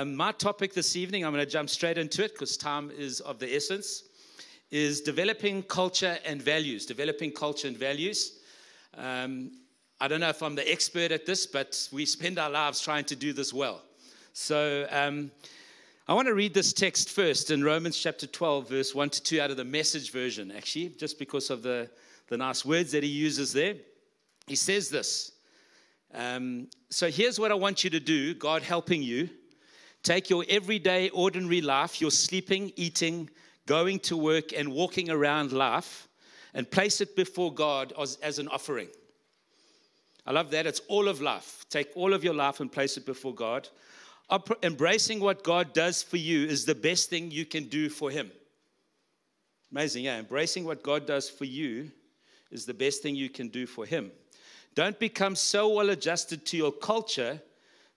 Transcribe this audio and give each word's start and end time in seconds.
Um, 0.00 0.16
my 0.16 0.32
topic 0.32 0.72
this 0.72 0.96
evening, 0.96 1.26
I'm 1.26 1.32
going 1.34 1.44
to 1.44 1.50
jump 1.50 1.68
straight 1.68 1.98
into 1.98 2.24
it 2.24 2.32
because 2.32 2.56
time 2.56 2.90
is 2.96 3.20
of 3.20 3.38
the 3.38 3.54
essence, 3.54 4.04
is 4.70 5.02
developing 5.02 5.62
culture 5.62 6.16
and 6.24 6.40
values. 6.40 6.86
Developing 6.86 7.32
culture 7.32 7.68
and 7.68 7.76
values. 7.76 8.38
Um, 8.96 9.50
I 10.00 10.08
don't 10.08 10.20
know 10.20 10.30
if 10.30 10.42
I'm 10.42 10.54
the 10.54 10.72
expert 10.72 11.12
at 11.12 11.26
this, 11.26 11.46
but 11.46 11.86
we 11.92 12.06
spend 12.06 12.38
our 12.38 12.48
lives 12.48 12.80
trying 12.80 13.04
to 13.04 13.16
do 13.16 13.34
this 13.34 13.52
well. 13.52 13.82
So 14.32 14.86
um, 14.90 15.30
I 16.08 16.14
want 16.14 16.28
to 16.28 16.34
read 16.34 16.54
this 16.54 16.72
text 16.72 17.10
first 17.10 17.50
in 17.50 17.62
Romans 17.62 17.98
chapter 17.98 18.26
12, 18.26 18.70
verse 18.70 18.94
1 18.94 19.10
to 19.10 19.22
2, 19.22 19.40
out 19.42 19.50
of 19.50 19.58
the 19.58 19.66
message 19.66 20.12
version, 20.12 20.50
actually, 20.50 20.94
just 20.98 21.18
because 21.18 21.50
of 21.50 21.62
the, 21.62 21.90
the 22.28 22.38
nice 22.38 22.64
words 22.64 22.90
that 22.92 23.02
he 23.02 23.10
uses 23.10 23.52
there. 23.52 23.74
He 24.46 24.56
says 24.56 24.88
this. 24.88 25.32
Um, 26.14 26.68
so 26.88 27.10
here's 27.10 27.38
what 27.38 27.50
I 27.50 27.54
want 27.54 27.84
you 27.84 27.90
to 27.90 28.00
do, 28.00 28.32
God 28.32 28.62
helping 28.62 29.02
you. 29.02 29.28
Take 30.02 30.30
your 30.30 30.44
everyday, 30.48 31.10
ordinary 31.10 31.60
life, 31.60 32.00
your 32.00 32.10
sleeping, 32.10 32.72
eating, 32.76 33.28
going 33.66 33.98
to 34.00 34.16
work, 34.16 34.52
and 34.52 34.72
walking 34.72 35.10
around 35.10 35.52
life, 35.52 36.08
and 36.54 36.70
place 36.70 37.00
it 37.00 37.14
before 37.14 37.52
God 37.52 37.92
as, 38.00 38.16
as 38.22 38.38
an 38.38 38.48
offering. 38.48 38.88
I 40.26 40.32
love 40.32 40.50
that. 40.52 40.66
It's 40.66 40.80
all 40.88 41.08
of 41.08 41.20
life. 41.20 41.64
Take 41.70 41.90
all 41.94 42.14
of 42.14 42.24
your 42.24 42.34
life 42.34 42.60
and 42.60 42.70
place 42.70 42.96
it 42.96 43.06
before 43.06 43.34
God. 43.34 43.68
Embracing 44.62 45.20
what 45.20 45.42
God 45.42 45.72
does 45.72 46.02
for 46.02 46.16
you 46.16 46.46
is 46.46 46.64
the 46.64 46.74
best 46.74 47.10
thing 47.10 47.30
you 47.30 47.44
can 47.44 47.64
do 47.64 47.88
for 47.88 48.10
Him. 48.10 48.30
Amazing, 49.72 50.04
yeah. 50.04 50.18
Embracing 50.18 50.64
what 50.64 50.82
God 50.82 51.06
does 51.06 51.28
for 51.28 51.44
you 51.44 51.90
is 52.50 52.64
the 52.64 52.74
best 52.74 53.02
thing 53.02 53.14
you 53.14 53.28
can 53.28 53.48
do 53.48 53.66
for 53.66 53.84
Him. 53.84 54.10
Don't 54.74 54.98
become 54.98 55.34
so 55.34 55.68
well 55.68 55.90
adjusted 55.90 56.46
to 56.46 56.56
your 56.56 56.72
culture 56.72 57.40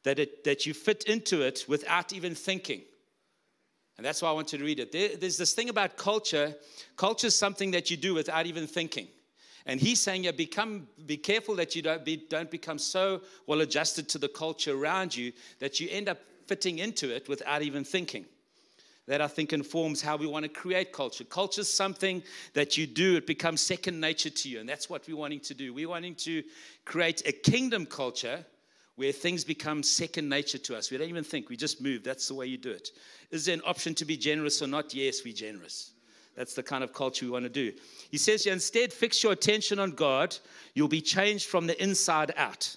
that, 0.03 0.19
it, 0.19 0.43
that 0.43 0.65
you 0.65 0.73
fit 0.73 1.03
into 1.05 1.41
it 1.41 1.65
without 1.67 2.13
even 2.13 2.35
thinking. 2.35 2.81
And 3.97 4.05
that's 4.05 4.21
why 4.21 4.29
I 4.29 4.33
wanted 4.33 4.57
to 4.57 4.63
read 4.63 4.79
it. 4.79 4.91
There, 4.91 5.15
there's 5.15 5.37
this 5.37 5.53
thing 5.53 5.69
about 5.69 5.97
culture. 5.97 6.55
Culture 6.97 7.27
is 7.27 7.35
something 7.35 7.71
that 7.71 7.91
you 7.91 7.97
do 7.97 8.13
without 8.13 8.45
even 8.45 8.67
thinking. 8.67 9.07
And 9.65 9.79
he's 9.79 10.01
saying, 10.01 10.25
yeah, 10.25 10.31
become, 10.31 10.87
be 11.05 11.15
careful 11.15 11.55
that 11.55 11.75
you 11.75 11.81
don't, 11.81 12.03
be, 12.03 12.17
don't 12.29 12.51
become 12.51 12.77
so 12.77 13.21
well 13.47 13.61
adjusted 13.61 14.09
to 14.09 14.17
the 14.17 14.27
culture 14.27 14.75
around 14.75 15.15
you 15.15 15.31
that 15.59 15.79
you 15.79 15.87
end 15.89 16.09
up 16.09 16.19
fitting 16.47 16.79
into 16.79 17.15
it 17.15 17.29
without 17.29 17.61
even 17.61 17.83
thinking. 17.83 18.25
That 19.07 19.21
I 19.21 19.27
think 19.27 19.53
informs 19.53 20.01
how 20.01 20.15
we 20.15 20.27
want 20.27 20.43
to 20.43 20.49
create 20.49 20.91
culture. 20.91 21.23
Culture 21.25 21.61
is 21.61 21.73
something 21.73 22.23
that 22.53 22.77
you 22.77 22.87
do, 22.87 23.17
it 23.17 23.27
becomes 23.27 23.61
second 23.61 23.99
nature 23.99 24.29
to 24.29 24.49
you. 24.49 24.59
And 24.59 24.67
that's 24.67 24.89
what 24.89 25.07
we're 25.07 25.17
wanting 25.17 25.41
to 25.41 25.53
do. 25.53 25.73
We're 25.73 25.89
wanting 25.89 26.15
to 26.15 26.43
create 26.85 27.21
a 27.25 27.31
kingdom 27.31 27.85
culture 27.85 28.45
where 28.95 29.11
things 29.11 29.43
become 29.43 29.81
second 29.81 30.29
nature 30.29 30.59
to 30.59 30.77
us. 30.77 30.91
We 30.91 30.97
don't 30.97 31.09
even 31.09 31.23
think, 31.23 31.49
we 31.49 31.57
just 31.57 31.81
move. 31.81 32.03
That's 32.03 32.27
the 32.27 32.35
way 32.35 32.45
you 32.45 32.57
do 32.57 32.71
it. 32.71 32.89
Is 33.31 33.45
there 33.45 33.55
an 33.55 33.61
option 33.65 33.95
to 33.95 34.05
be 34.05 34.17
generous 34.17 34.61
or 34.61 34.67
not? 34.67 34.93
Yes, 34.93 35.23
we're 35.25 35.33
generous. 35.33 35.91
That's 36.35 36.53
the 36.53 36.63
kind 36.63 36.83
of 36.83 36.93
culture 36.93 37.25
we 37.25 37.31
want 37.31 37.45
to 37.45 37.49
do. 37.49 37.73
He 38.09 38.17
says, 38.17 38.45
instead, 38.45 38.91
fix 38.91 39.23
your 39.23 39.33
attention 39.33 39.79
on 39.79 39.91
God. 39.91 40.35
You'll 40.73 40.87
be 40.87 41.01
changed 41.01 41.47
from 41.47 41.67
the 41.67 41.81
inside 41.81 42.33
out. 42.37 42.75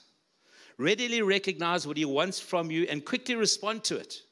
Readily 0.78 1.23
recognize 1.23 1.86
what 1.86 1.97
He 1.97 2.05
wants 2.05 2.39
from 2.39 2.70
you 2.70 2.86
and 2.91 3.05
quickly 3.05 3.34
respond 3.34 3.84
to 3.84 3.97
it. 3.97 4.23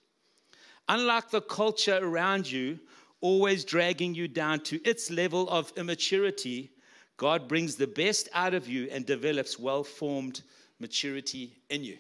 Unlike 0.89 1.31
the 1.31 1.41
culture 1.41 1.98
around 2.03 2.51
you, 2.51 2.79
always 3.23 3.65
dragging 3.65 4.15
you 4.15 4.29
down 4.29 4.61
to 4.61 4.83
its 4.87 5.11
level 5.11 5.48
of 5.48 5.73
immaturity, 5.77 6.71
God 7.17 7.48
brings 7.48 7.77
the 7.77 7.87
best 7.87 8.29
out 8.35 8.53
of 8.53 8.69
you 8.69 8.89
and 8.91 9.07
develops 9.07 9.59
well 9.59 9.85
formed 9.85 10.43
maturity 10.80 11.56
in 11.70 11.84
you. 11.84 11.98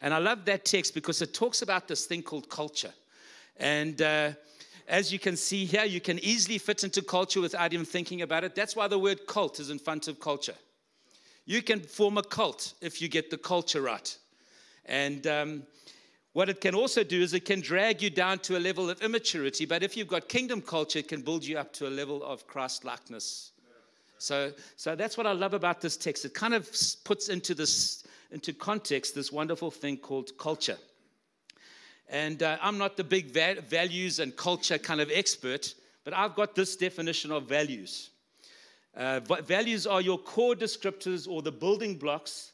And 0.00 0.14
I 0.14 0.18
love 0.18 0.44
that 0.44 0.64
text 0.64 0.94
because 0.94 1.22
it 1.22 1.34
talks 1.34 1.62
about 1.62 1.88
this 1.88 2.06
thing 2.06 2.22
called 2.22 2.48
culture. 2.48 2.92
And 3.56 4.00
uh, 4.00 4.32
as 4.86 5.12
you 5.12 5.18
can 5.18 5.36
see 5.36 5.64
here, 5.64 5.84
you 5.84 6.00
can 6.00 6.18
easily 6.20 6.58
fit 6.58 6.84
into 6.84 7.02
culture 7.02 7.40
without 7.40 7.72
even 7.72 7.84
thinking 7.84 8.22
about 8.22 8.44
it. 8.44 8.54
That's 8.54 8.76
why 8.76 8.88
the 8.88 8.98
word 8.98 9.26
cult 9.26 9.60
is 9.60 9.70
in 9.70 9.78
front 9.78 10.08
of 10.08 10.20
culture. 10.20 10.54
You 11.44 11.62
can 11.62 11.80
form 11.80 12.18
a 12.18 12.22
cult 12.22 12.74
if 12.80 13.02
you 13.02 13.08
get 13.08 13.30
the 13.30 13.38
culture 13.38 13.82
right. 13.82 14.16
And 14.84 15.26
um, 15.26 15.62
what 16.32 16.48
it 16.48 16.60
can 16.60 16.74
also 16.74 17.02
do 17.02 17.20
is 17.20 17.34
it 17.34 17.44
can 17.44 17.60
drag 17.60 18.00
you 18.00 18.10
down 18.10 18.38
to 18.40 18.56
a 18.56 18.60
level 18.60 18.88
of 18.88 19.02
immaturity, 19.02 19.66
but 19.66 19.82
if 19.82 19.96
you've 19.96 20.08
got 20.08 20.28
kingdom 20.28 20.62
culture, 20.62 21.00
it 21.00 21.08
can 21.08 21.22
build 21.22 21.44
you 21.44 21.58
up 21.58 21.72
to 21.74 21.88
a 21.88 21.90
level 21.90 22.22
of 22.22 22.46
Christ 22.46 22.84
likeness. 22.84 23.52
So, 24.18 24.52
so 24.76 24.94
that's 24.94 25.16
what 25.16 25.26
I 25.26 25.32
love 25.32 25.54
about 25.54 25.80
this 25.80 25.96
text. 25.96 26.24
It 26.24 26.34
kind 26.34 26.54
of 26.54 26.70
puts 27.04 27.28
into 27.28 27.54
this 27.54 28.04
into 28.30 28.52
context 28.52 29.14
this 29.14 29.32
wonderful 29.32 29.70
thing 29.70 29.96
called 29.96 30.36
culture. 30.36 30.76
And 32.10 32.42
uh, 32.42 32.58
I'm 32.60 32.78
not 32.78 32.96
the 32.96 33.04
big 33.04 33.30
va- 33.30 33.62
values 33.66 34.18
and 34.18 34.36
culture 34.36 34.78
kind 34.78 35.00
of 35.00 35.10
expert, 35.12 35.74
but 36.04 36.14
I've 36.14 36.34
got 36.34 36.54
this 36.54 36.76
definition 36.76 37.32
of 37.32 37.44
values. 37.44 38.10
Uh, 38.96 39.20
values 39.20 39.86
are 39.86 40.00
your 40.00 40.18
core 40.18 40.54
descriptors 40.54 41.28
or 41.28 41.42
the 41.42 41.52
building 41.52 41.96
blocks 41.96 42.52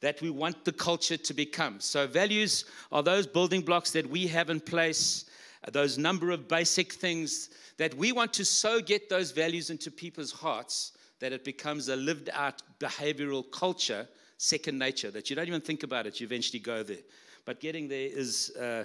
that 0.00 0.20
we 0.22 0.30
want 0.30 0.64
the 0.64 0.72
culture 0.72 1.16
to 1.16 1.34
become. 1.34 1.78
So, 1.78 2.06
values 2.06 2.64
are 2.90 3.02
those 3.02 3.26
building 3.26 3.60
blocks 3.60 3.90
that 3.92 4.08
we 4.08 4.26
have 4.28 4.48
in 4.50 4.60
place, 4.60 5.26
those 5.72 5.98
number 5.98 6.30
of 6.30 6.48
basic 6.48 6.92
things 6.92 7.50
that 7.76 7.94
we 7.94 8.12
want 8.12 8.32
to 8.34 8.44
so 8.44 8.80
get 8.80 9.08
those 9.08 9.30
values 9.30 9.70
into 9.70 9.90
people's 9.90 10.32
hearts 10.32 10.92
that 11.18 11.32
it 11.32 11.44
becomes 11.44 11.88
a 11.88 11.96
lived 11.96 12.30
out 12.32 12.62
behavioral 12.78 13.44
culture, 13.50 14.08
second 14.38 14.78
nature, 14.78 15.10
that 15.10 15.28
you 15.28 15.36
don't 15.36 15.48
even 15.48 15.60
think 15.60 15.82
about 15.82 16.06
it, 16.06 16.18
you 16.18 16.24
eventually 16.24 16.60
go 16.60 16.82
there 16.82 16.96
but 17.44 17.60
getting 17.60 17.88
there 17.88 18.08
is, 18.12 18.54
uh, 18.56 18.84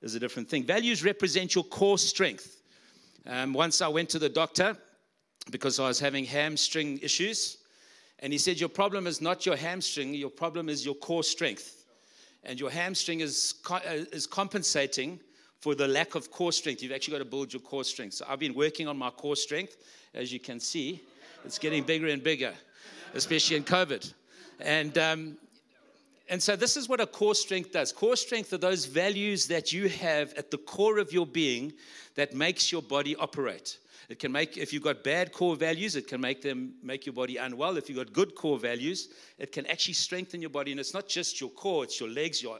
is 0.00 0.14
a 0.14 0.20
different 0.20 0.48
thing. 0.48 0.64
Values 0.64 1.04
represent 1.04 1.54
your 1.54 1.64
core 1.64 1.98
strength. 1.98 2.60
Um, 3.26 3.52
once 3.52 3.80
I 3.80 3.88
went 3.88 4.08
to 4.10 4.18
the 4.18 4.28
doctor 4.28 4.76
because 5.50 5.78
I 5.78 5.88
was 5.88 5.98
having 5.98 6.24
hamstring 6.24 6.98
issues, 6.98 7.58
and 8.18 8.32
he 8.32 8.38
said, 8.38 8.60
Your 8.60 8.68
problem 8.68 9.06
is 9.06 9.20
not 9.20 9.46
your 9.46 9.56
hamstring, 9.56 10.14
your 10.14 10.30
problem 10.30 10.68
is 10.68 10.84
your 10.84 10.94
core 10.94 11.24
strength. 11.24 11.86
And 12.44 12.58
your 12.58 12.70
hamstring 12.70 13.20
is, 13.20 13.54
co- 13.64 13.76
uh, 13.76 14.04
is 14.12 14.26
compensating 14.26 15.20
for 15.62 15.74
the 15.74 15.88
lack 15.88 16.14
of 16.16 16.30
core 16.30 16.52
strength. 16.52 16.82
You've 16.82 16.92
actually 16.92 17.12
got 17.12 17.18
to 17.18 17.24
build 17.24 17.52
your 17.52 17.62
core 17.62 17.84
strength. 17.84 18.14
So 18.14 18.26
I've 18.28 18.40
been 18.40 18.54
working 18.54 18.88
on 18.88 18.98
my 18.98 19.10
core 19.10 19.36
strength, 19.36 19.76
as 20.12 20.32
you 20.32 20.40
can 20.40 20.60
see. 20.60 21.02
It's 21.44 21.58
getting 21.58 21.84
bigger 21.84 22.08
and 22.08 22.22
bigger, 22.22 22.52
especially 23.14 23.56
in 23.56 23.64
COVID. 23.64 24.12
And 24.60 24.98
um, 24.98 25.36
and 26.28 26.42
so, 26.42 26.56
this 26.56 26.76
is 26.76 26.88
what 26.88 27.00
a 27.00 27.06
core 27.06 27.34
strength 27.34 27.72
does. 27.72 27.92
Core 27.92 28.16
strength 28.16 28.52
are 28.52 28.58
those 28.58 28.86
values 28.86 29.46
that 29.48 29.72
you 29.72 29.88
have 29.88 30.32
at 30.34 30.50
the 30.50 30.58
core 30.58 30.98
of 30.98 31.12
your 31.12 31.26
being 31.26 31.72
that 32.14 32.34
makes 32.34 32.72
your 32.72 32.82
body 32.82 33.14
operate. 33.16 33.78
It 34.08 34.18
can 34.18 34.32
make, 34.32 34.56
if 34.56 34.72
you've 34.72 34.82
got 34.82 35.04
bad 35.04 35.32
core 35.32 35.56
values, 35.56 35.96
it 35.96 36.08
can 36.08 36.20
make 36.20 36.42
them 36.42 36.74
make 36.82 37.06
your 37.06 37.12
body 37.12 37.36
unwell. 37.36 37.76
If 37.76 37.88
you've 37.88 37.98
got 37.98 38.12
good 38.12 38.34
core 38.34 38.58
values, 38.58 39.08
it 39.38 39.52
can 39.52 39.66
actually 39.66 39.94
strengthen 39.94 40.40
your 40.40 40.50
body. 40.50 40.70
And 40.70 40.80
it's 40.80 40.94
not 40.94 41.08
just 41.08 41.40
your 41.40 41.50
core, 41.50 41.84
it's 41.84 42.00
your 42.00 42.08
legs, 42.08 42.42
your 42.42 42.58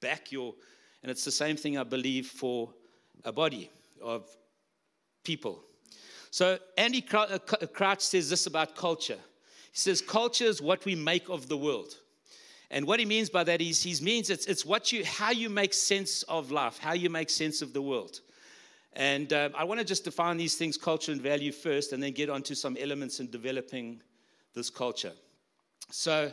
back, 0.00 0.32
your, 0.32 0.54
and 1.02 1.10
it's 1.10 1.24
the 1.24 1.30
same 1.30 1.56
thing 1.56 1.78
I 1.78 1.84
believe 1.84 2.26
for 2.26 2.70
a 3.24 3.32
body 3.32 3.70
of 4.02 4.28
people. 5.24 5.62
So 6.30 6.58
Andy 6.76 7.04
uh, 7.12 7.38
Crouch 7.38 8.00
says 8.00 8.30
this 8.30 8.46
about 8.46 8.76
culture. 8.76 9.18
He 9.72 9.78
says, 9.78 10.00
culture 10.00 10.44
is 10.44 10.60
what 10.62 10.84
we 10.84 10.94
make 10.94 11.28
of 11.28 11.48
the 11.48 11.56
world. 11.56 11.94
And 12.70 12.86
what 12.86 13.00
he 13.00 13.06
means 13.06 13.30
by 13.30 13.44
that 13.44 13.60
is 13.60 13.82
he 13.82 14.02
means 14.04 14.30
it's, 14.30 14.46
it's 14.46 14.64
what 14.64 14.92
you, 14.92 15.04
how 15.04 15.30
you 15.30 15.50
make 15.50 15.74
sense 15.74 16.22
of 16.24 16.50
life, 16.50 16.78
how 16.78 16.92
you 16.92 17.10
make 17.10 17.30
sense 17.30 17.62
of 17.62 17.72
the 17.72 17.82
world. 17.82 18.20
And 18.92 19.32
uh, 19.32 19.50
I 19.56 19.64
want 19.64 19.80
to 19.80 19.86
just 19.86 20.04
define 20.04 20.36
these 20.36 20.56
things, 20.56 20.76
culture 20.76 21.12
and 21.12 21.20
value 21.20 21.52
first, 21.52 21.92
and 21.92 22.02
then 22.02 22.12
get 22.12 22.30
onto 22.30 22.54
some 22.54 22.76
elements 22.76 23.20
in 23.20 23.30
developing 23.30 24.00
this 24.54 24.70
culture. 24.70 25.12
So 25.90 26.32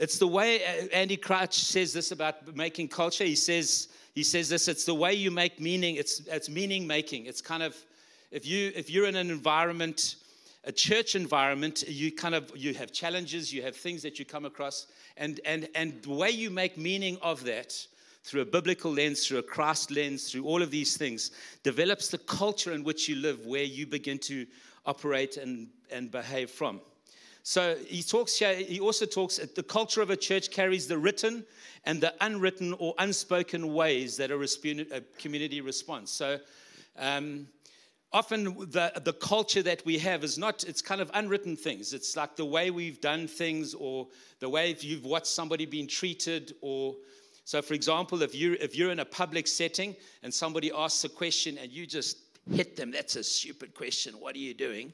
it's 0.00 0.18
the 0.18 0.26
way 0.26 0.64
uh, 0.64 0.86
Andy 0.92 1.16
Crouch 1.16 1.54
says 1.54 1.92
this 1.92 2.10
about 2.10 2.56
making 2.56 2.88
culture. 2.88 3.24
He 3.24 3.36
says, 3.36 3.88
he 4.14 4.24
says 4.24 4.48
this, 4.48 4.66
it's 4.66 4.84
the 4.84 4.94
way 4.94 5.14
you 5.14 5.30
make 5.30 5.60
meaning, 5.60 5.94
it's, 5.94 6.20
it's 6.26 6.48
meaning 6.48 6.86
making. 6.86 7.26
It's 7.26 7.40
kind 7.40 7.62
of, 7.62 7.76
if, 8.32 8.44
you, 8.44 8.72
if 8.74 8.90
you're 8.90 9.06
in 9.06 9.14
an 9.14 9.30
environment 9.30 10.16
a 10.64 10.72
church 10.72 11.14
environment, 11.14 11.84
you 11.88 12.12
kind 12.12 12.34
of 12.34 12.52
you 12.54 12.74
have 12.74 12.92
challenges, 12.92 13.52
you 13.52 13.62
have 13.62 13.74
things 13.74 14.02
that 14.02 14.18
you 14.18 14.24
come 14.24 14.44
across, 14.44 14.88
and 15.16 15.40
and 15.46 15.68
and 15.74 16.02
the 16.02 16.10
way 16.10 16.30
you 16.30 16.50
make 16.50 16.76
meaning 16.76 17.16
of 17.22 17.42
that 17.44 17.74
through 18.24 18.42
a 18.42 18.44
biblical 18.44 18.92
lens, 18.92 19.26
through 19.26 19.38
a 19.38 19.42
Christ 19.42 19.90
lens, 19.90 20.30
through 20.30 20.44
all 20.44 20.60
of 20.60 20.70
these 20.70 20.96
things, 20.98 21.30
develops 21.62 22.08
the 22.08 22.18
culture 22.18 22.72
in 22.72 22.84
which 22.84 23.08
you 23.08 23.16
live, 23.16 23.46
where 23.46 23.62
you 23.62 23.86
begin 23.86 24.18
to 24.18 24.46
operate 24.84 25.38
and, 25.38 25.68
and 25.90 26.10
behave 26.10 26.50
from. 26.50 26.82
So 27.42 27.76
he 27.86 28.02
talks 28.02 28.38
here, 28.38 28.54
he 28.54 28.80
also 28.80 29.06
talks, 29.06 29.38
the 29.38 29.62
culture 29.62 30.02
of 30.02 30.10
a 30.10 30.16
church 30.16 30.50
carries 30.50 30.86
the 30.86 30.98
written 30.98 31.44
and 31.84 32.00
the 32.00 32.14
unwritten 32.20 32.74
or 32.74 32.94
unspoken 32.98 33.72
ways 33.72 34.16
that 34.18 34.30
a, 34.30 35.00
community 35.18 35.60
responds. 35.60 36.10
So 36.10 36.38
um, 36.98 37.48
often 38.12 38.44
the, 38.44 38.92
the 39.02 39.14
culture 39.14 39.62
that 39.62 39.84
we 39.86 39.98
have 39.98 40.22
is 40.22 40.36
not 40.36 40.64
it's 40.64 40.82
kind 40.82 41.00
of 41.00 41.10
unwritten 41.14 41.54
things 41.56 41.92
it's 41.92 42.16
like 42.16 42.34
the 42.34 42.44
way 42.44 42.72
we've 42.72 43.00
done 43.00 43.28
things 43.28 43.72
or 43.72 44.08
the 44.40 44.48
way 44.48 44.76
you've 44.80 45.04
watched 45.04 45.28
somebody 45.28 45.64
being 45.64 45.86
treated 45.86 46.52
or 46.60 46.96
So, 47.50 47.60
for 47.62 47.74
example, 47.74 48.22
if 48.22 48.32
you're, 48.32 48.54
if 48.54 48.76
you're 48.76 48.92
in 48.92 49.00
a 49.00 49.04
public 49.04 49.48
setting 49.48 49.96
and 50.22 50.32
somebody 50.32 50.70
asks 50.70 51.02
a 51.02 51.08
question 51.08 51.58
and 51.58 51.72
you 51.72 51.84
just 51.84 52.18
hit 52.48 52.76
them, 52.76 52.92
that's 52.92 53.16
a 53.16 53.24
stupid 53.24 53.74
question. 53.74 54.14
What 54.20 54.36
are 54.36 54.38
you 54.38 54.54
doing? 54.54 54.92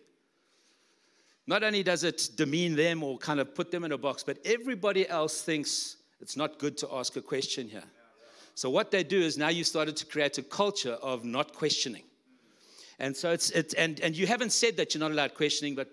Not 1.46 1.62
only 1.62 1.82
does 1.82 2.02
it 2.02 2.31
demean 2.37 2.75
them 2.75 3.02
or 3.02 3.19
kind 3.19 3.38
of 3.38 3.54
put 3.54 3.70
them 3.70 3.84
in 3.84 3.93
a 3.93 3.98
box, 3.98 4.22
but 4.22 4.38
everybody 4.44 5.08
else 5.08 5.43
thinks 5.43 5.96
it's 6.20 6.37
not 6.37 6.58
good 6.58 6.76
to 6.78 6.88
ask 6.93 7.16
a 7.16 7.22
question 7.22 7.69
here. 7.69 7.84
So, 8.54 8.70
what 8.70 8.90
they 8.90 9.04
do 9.04 9.20
is 9.20 9.37
now 9.37 9.48
you 9.48 9.64
started 9.64 9.96
to 9.96 10.06
create 10.06 10.38
a 10.38 10.43
culture 10.43 10.94
of 10.94 11.25
not 11.25 11.54
questioning. 11.54 12.02
And 12.98 13.16
so 13.16 13.31
it's, 13.31 13.50
it's 13.50 13.75
and, 13.75 14.00
and 14.00 14.16
you 14.16 14.26
haven't 14.26 14.52
said 14.52 14.76
that 14.78 14.94
you're 14.94 15.00
not 15.00 15.10
allowed 15.10 15.34
questioning, 15.34 15.75
but 15.75 15.90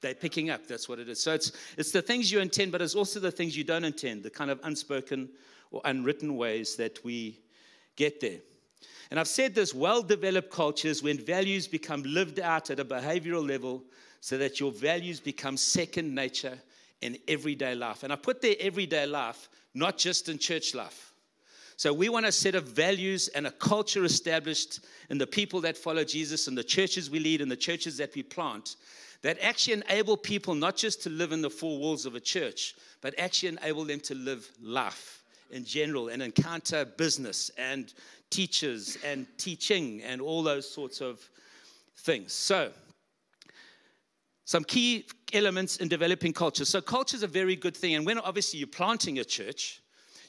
they're 0.00 0.14
picking 0.14 0.50
up. 0.50 0.66
That's 0.66 0.88
what 0.88 0.98
it 0.98 1.08
is. 1.08 1.22
So 1.22 1.34
it's, 1.34 1.52
it's 1.76 1.92
the 1.92 2.00
things 2.00 2.32
you 2.32 2.40
intend, 2.40 2.72
but 2.72 2.80
it's 2.80 2.94
also 2.94 3.20
the 3.20 3.30
things 3.30 3.56
you 3.56 3.64
don't 3.64 3.84
intend, 3.84 4.22
the 4.22 4.30
kind 4.30 4.50
of 4.50 4.58
unspoken 4.64 5.28
or 5.70 5.82
unwritten 5.84 6.36
ways 6.36 6.76
that 6.76 7.04
we 7.04 7.38
get 7.96 8.20
there. 8.20 8.38
And 9.10 9.20
I've 9.20 9.28
said 9.28 9.54
this 9.54 9.74
well 9.74 10.02
developed 10.02 10.50
cultures, 10.50 11.02
when 11.02 11.18
values 11.18 11.66
become 11.68 12.02
lived 12.04 12.40
out 12.40 12.70
at 12.70 12.80
a 12.80 12.84
behavioral 12.84 13.46
level, 13.46 13.82
so 14.20 14.38
that 14.38 14.60
your 14.60 14.72
values 14.72 15.20
become 15.20 15.56
second 15.56 16.14
nature 16.14 16.58
in 17.00 17.18
everyday 17.26 17.74
life. 17.74 18.02
And 18.02 18.12
I 18.12 18.16
put 18.16 18.42
there 18.42 18.56
everyday 18.60 19.06
life, 19.06 19.48
not 19.74 19.96
just 19.98 20.28
in 20.28 20.38
church 20.38 20.74
life. 20.74 21.12
So 21.76 21.94
we 21.94 22.10
want 22.10 22.26
a 22.26 22.32
set 22.32 22.54
of 22.54 22.64
values 22.64 23.28
and 23.28 23.46
a 23.46 23.50
culture 23.50 24.04
established 24.04 24.80
in 25.08 25.16
the 25.16 25.26
people 25.26 25.62
that 25.62 25.78
follow 25.78 26.04
Jesus 26.04 26.46
and 26.46 26.56
the 26.56 26.62
churches 26.62 27.08
we 27.08 27.20
lead 27.20 27.40
and 27.40 27.50
the 27.50 27.56
churches 27.56 27.96
that 27.96 28.14
we 28.14 28.22
plant 28.22 28.76
that 29.22 29.38
actually 29.40 29.74
enable 29.74 30.16
people 30.16 30.54
not 30.54 30.76
just 30.76 31.02
to 31.02 31.10
live 31.10 31.32
in 31.32 31.42
the 31.42 31.50
four 31.50 31.78
walls 31.78 32.06
of 32.06 32.14
a 32.14 32.20
church, 32.20 32.74
but 33.00 33.14
actually 33.18 33.48
enable 33.48 33.84
them 33.84 34.00
to 34.00 34.14
live 34.14 34.50
life 34.62 35.22
in 35.50 35.64
general 35.64 36.08
and 36.08 36.22
encounter 36.22 36.84
business 36.84 37.50
and 37.58 37.94
teachers 38.30 38.98
and 39.04 39.26
teaching 39.36 40.02
and 40.02 40.20
all 40.20 40.42
those 40.42 40.70
sorts 40.70 41.00
of 41.00 41.20
things. 41.96 42.32
So, 42.32 42.70
some 44.50 44.64
key 44.64 45.06
elements 45.32 45.76
in 45.76 45.86
developing 45.86 46.32
culture. 46.32 46.64
So, 46.64 46.80
culture 46.80 47.16
is 47.16 47.22
a 47.22 47.28
very 47.28 47.54
good 47.54 47.76
thing. 47.76 47.94
And 47.94 48.04
when 48.04 48.18
obviously 48.18 48.58
you're 48.58 48.66
planting 48.66 49.20
a 49.20 49.24
church, 49.24 49.80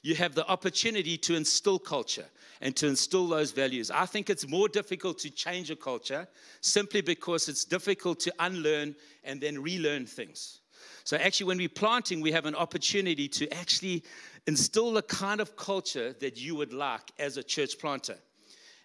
you 0.03 0.13
have 0.13 0.35
the 0.35 0.47
opportunity 0.47 1.17
to 1.17 1.33
instill 1.33 1.79
culture 1.79 2.27
and 2.61 2.75
to 2.75 2.85
instill 2.85 3.27
those 3.27 3.51
values. 3.51 3.89
I 3.89 4.05
think 4.05 4.29
it's 4.29 4.47
more 4.47 4.69
difficult 4.69 5.17
to 5.21 5.31
change 5.31 5.71
a 5.71 5.75
culture 5.75 6.27
simply 6.61 7.01
because 7.01 7.49
it's 7.49 7.65
difficult 7.65 8.19
to 8.19 8.33
unlearn 8.37 8.93
and 9.23 9.41
then 9.41 9.59
relearn 9.59 10.05
things. 10.05 10.59
So, 11.03 11.17
actually, 11.17 11.47
when 11.47 11.57
we're 11.57 11.69
planting, 11.69 12.21
we 12.21 12.31
have 12.31 12.45
an 12.45 12.53
opportunity 12.53 13.27
to 13.27 13.51
actually 13.51 14.03
instill 14.45 14.91
the 14.91 15.01
kind 15.01 15.41
of 15.41 15.55
culture 15.55 16.13
that 16.19 16.39
you 16.39 16.55
would 16.55 16.73
like 16.73 17.09
as 17.17 17.37
a 17.37 17.43
church 17.43 17.79
planter. 17.79 18.19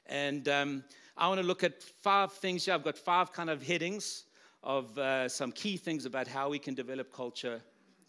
And 0.06 0.48
um, 0.48 0.84
I 1.14 1.28
want 1.28 1.42
to 1.42 1.46
look 1.46 1.62
at 1.62 1.82
five 1.82 2.32
things 2.32 2.64
here. 2.64 2.72
I've 2.72 2.84
got 2.84 2.96
five 2.96 3.34
kind 3.34 3.50
of 3.50 3.62
headings 3.62 4.24
of 4.66 4.98
uh, 4.98 5.28
some 5.28 5.52
key 5.52 5.76
things 5.76 6.06
about 6.06 6.26
how 6.26 6.50
we 6.50 6.58
can 6.58 6.74
develop 6.74 7.12
culture, 7.12 7.62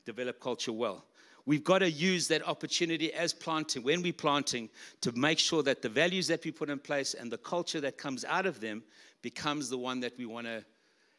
develop 0.05 0.39
culture 0.39 0.73
well. 0.73 1.05
We've 1.45 1.63
got 1.63 1.79
to 1.79 1.89
use 1.89 2.27
that 2.29 2.45
opportunity 2.45 3.13
as 3.13 3.31
planting, 3.31 3.83
when 3.83 4.01
we're 4.01 4.11
planting, 4.11 4.69
to 5.01 5.11
make 5.11 5.37
sure 5.37 5.61
that 5.63 5.83
the 5.83 5.87
values 5.87 6.27
that 6.27 6.43
we 6.43 6.51
put 6.51 6.71
in 6.71 6.79
place 6.79 7.13
and 7.13 7.31
the 7.31 7.37
culture 7.37 7.79
that 7.81 7.99
comes 7.99 8.25
out 8.25 8.47
of 8.47 8.59
them 8.59 8.83
becomes 9.21 9.69
the 9.69 9.77
one 9.77 9.99
that 9.99 10.17
we 10.17 10.25
want 10.25 10.47
to 10.47 10.65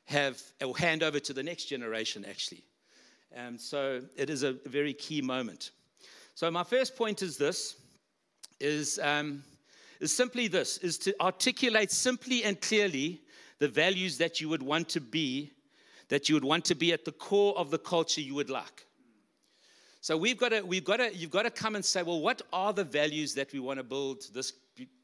have 0.07 0.43
or 0.61 0.77
hand 0.77 1.05
over 1.05 1.21
to 1.21 1.33
the 1.33 1.43
next 1.43 1.67
generation, 1.67 2.27
actually. 2.29 2.65
And 3.31 3.61
so 3.61 4.03
it 4.17 4.31
is 4.31 4.43
a 4.43 4.55
very 4.67 4.93
key 4.93 5.23
moment. 5.23 5.71
So 6.35 6.51
my 6.51 6.65
first 6.65 6.97
point 6.97 7.23
is 7.23 7.37
this, 7.37 7.77
is, 8.59 8.99
um, 9.01 9.45
is 10.01 10.15
simply 10.15 10.49
this, 10.49 10.79
is 10.79 10.99
to 10.99 11.15
articulate 11.21 11.93
simply 11.93 12.43
and 12.43 12.61
clearly 12.61 13.21
the 13.59 13.69
values 13.69 14.19
that 14.19 14.41
you 14.41 14.49
would 14.49 14.63
want 14.63 14.89
to 14.91 15.01
be, 15.01 15.53
that 16.09 16.29
you 16.29 16.35
would 16.35 16.45
want 16.45 16.65
to 16.67 16.75
be 16.75 16.93
at 16.93 17.05
the 17.05 17.13
core 17.13 17.57
of 17.59 17.71
the 17.71 17.79
culture 17.79 18.21
you 18.21 18.35
would 18.35 18.51
like. 18.51 18.87
So 20.01 20.17
we've 20.17 20.39
got 20.39 20.51
to, 20.51 20.63
we've 20.63 20.85
got 20.85 20.99
to, 20.99 21.15
you've 21.15 21.31
got 21.31 21.43
to 21.43 21.51
come 21.51 21.75
and 21.75 21.85
say, 21.85 22.03
well, 22.03 22.21
what 22.21 22.41
are 22.53 22.73
the 22.73 22.85
values 22.85 23.35
that 23.35 23.53
we 23.53 23.59
want 23.59 23.79
to 23.79 23.83
build 23.83 24.23
this 24.33 24.53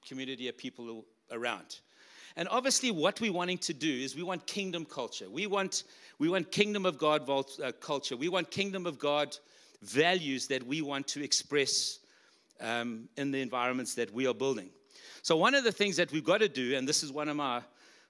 community 0.07 0.49
of 0.49 0.57
people 0.57 1.05
around? 1.33 1.81
And 2.37 2.49
obviously, 2.49 2.91
what 2.91 3.21
we're 3.21 3.33
wanting 3.33 3.59
to 3.59 3.75
do 3.75 3.91
is 3.91 4.17
we 4.17 4.23
want 4.23 4.47
kingdom 4.47 4.85
culture. 4.85 5.29
We 5.31 5.47
want, 5.47 5.85
we 6.19 6.29
want 6.29 6.51
kingdom 6.51 6.85
of 6.85 6.99
God 6.99 7.29
uh, 7.63 7.73
culture. 7.73 8.17
We 8.17 8.29
want 8.29 8.51
kingdom 8.51 8.87
of 8.87 8.99
God 8.99 9.37
values 9.83 10.49
that 10.49 10.67
we 10.67 10.83
want 10.83 11.07
to 11.09 11.23
express 11.23 12.01
um, 12.61 13.09
in 13.17 13.31
the 13.31 13.41
environments 13.41 13.95
that 13.95 14.13
we 14.13 14.27
are 14.27 14.35
building. 14.35 14.71
So, 15.23 15.37
one 15.37 15.55
of 15.55 15.63
the 15.63 15.73
things 15.73 15.97
that 15.97 16.11
we've 16.11 16.25
got 16.25 16.41
to 16.41 16.49
do, 16.49 16.77
and 16.77 16.89
this 16.89 17.03
is 17.03 17.13
one 17.13 17.29
of 17.29 17.37
my 17.37 17.63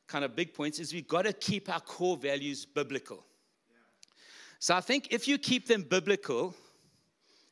kind 0.06 0.24
of 0.24 0.36
big 0.36 0.54
points, 0.54 0.78
is 0.78 0.92
we've 0.92 1.08
got 1.08 1.22
to 1.22 1.32
keep 1.32 1.72
our 1.72 1.80
core 1.80 2.16
values 2.16 2.64
biblical. 2.64 3.24
So, 4.58 4.74
I 4.74 4.80
think 4.80 5.08
if 5.10 5.28
you 5.28 5.38
keep 5.38 5.66
them 5.66 5.82
biblical, 5.82 6.54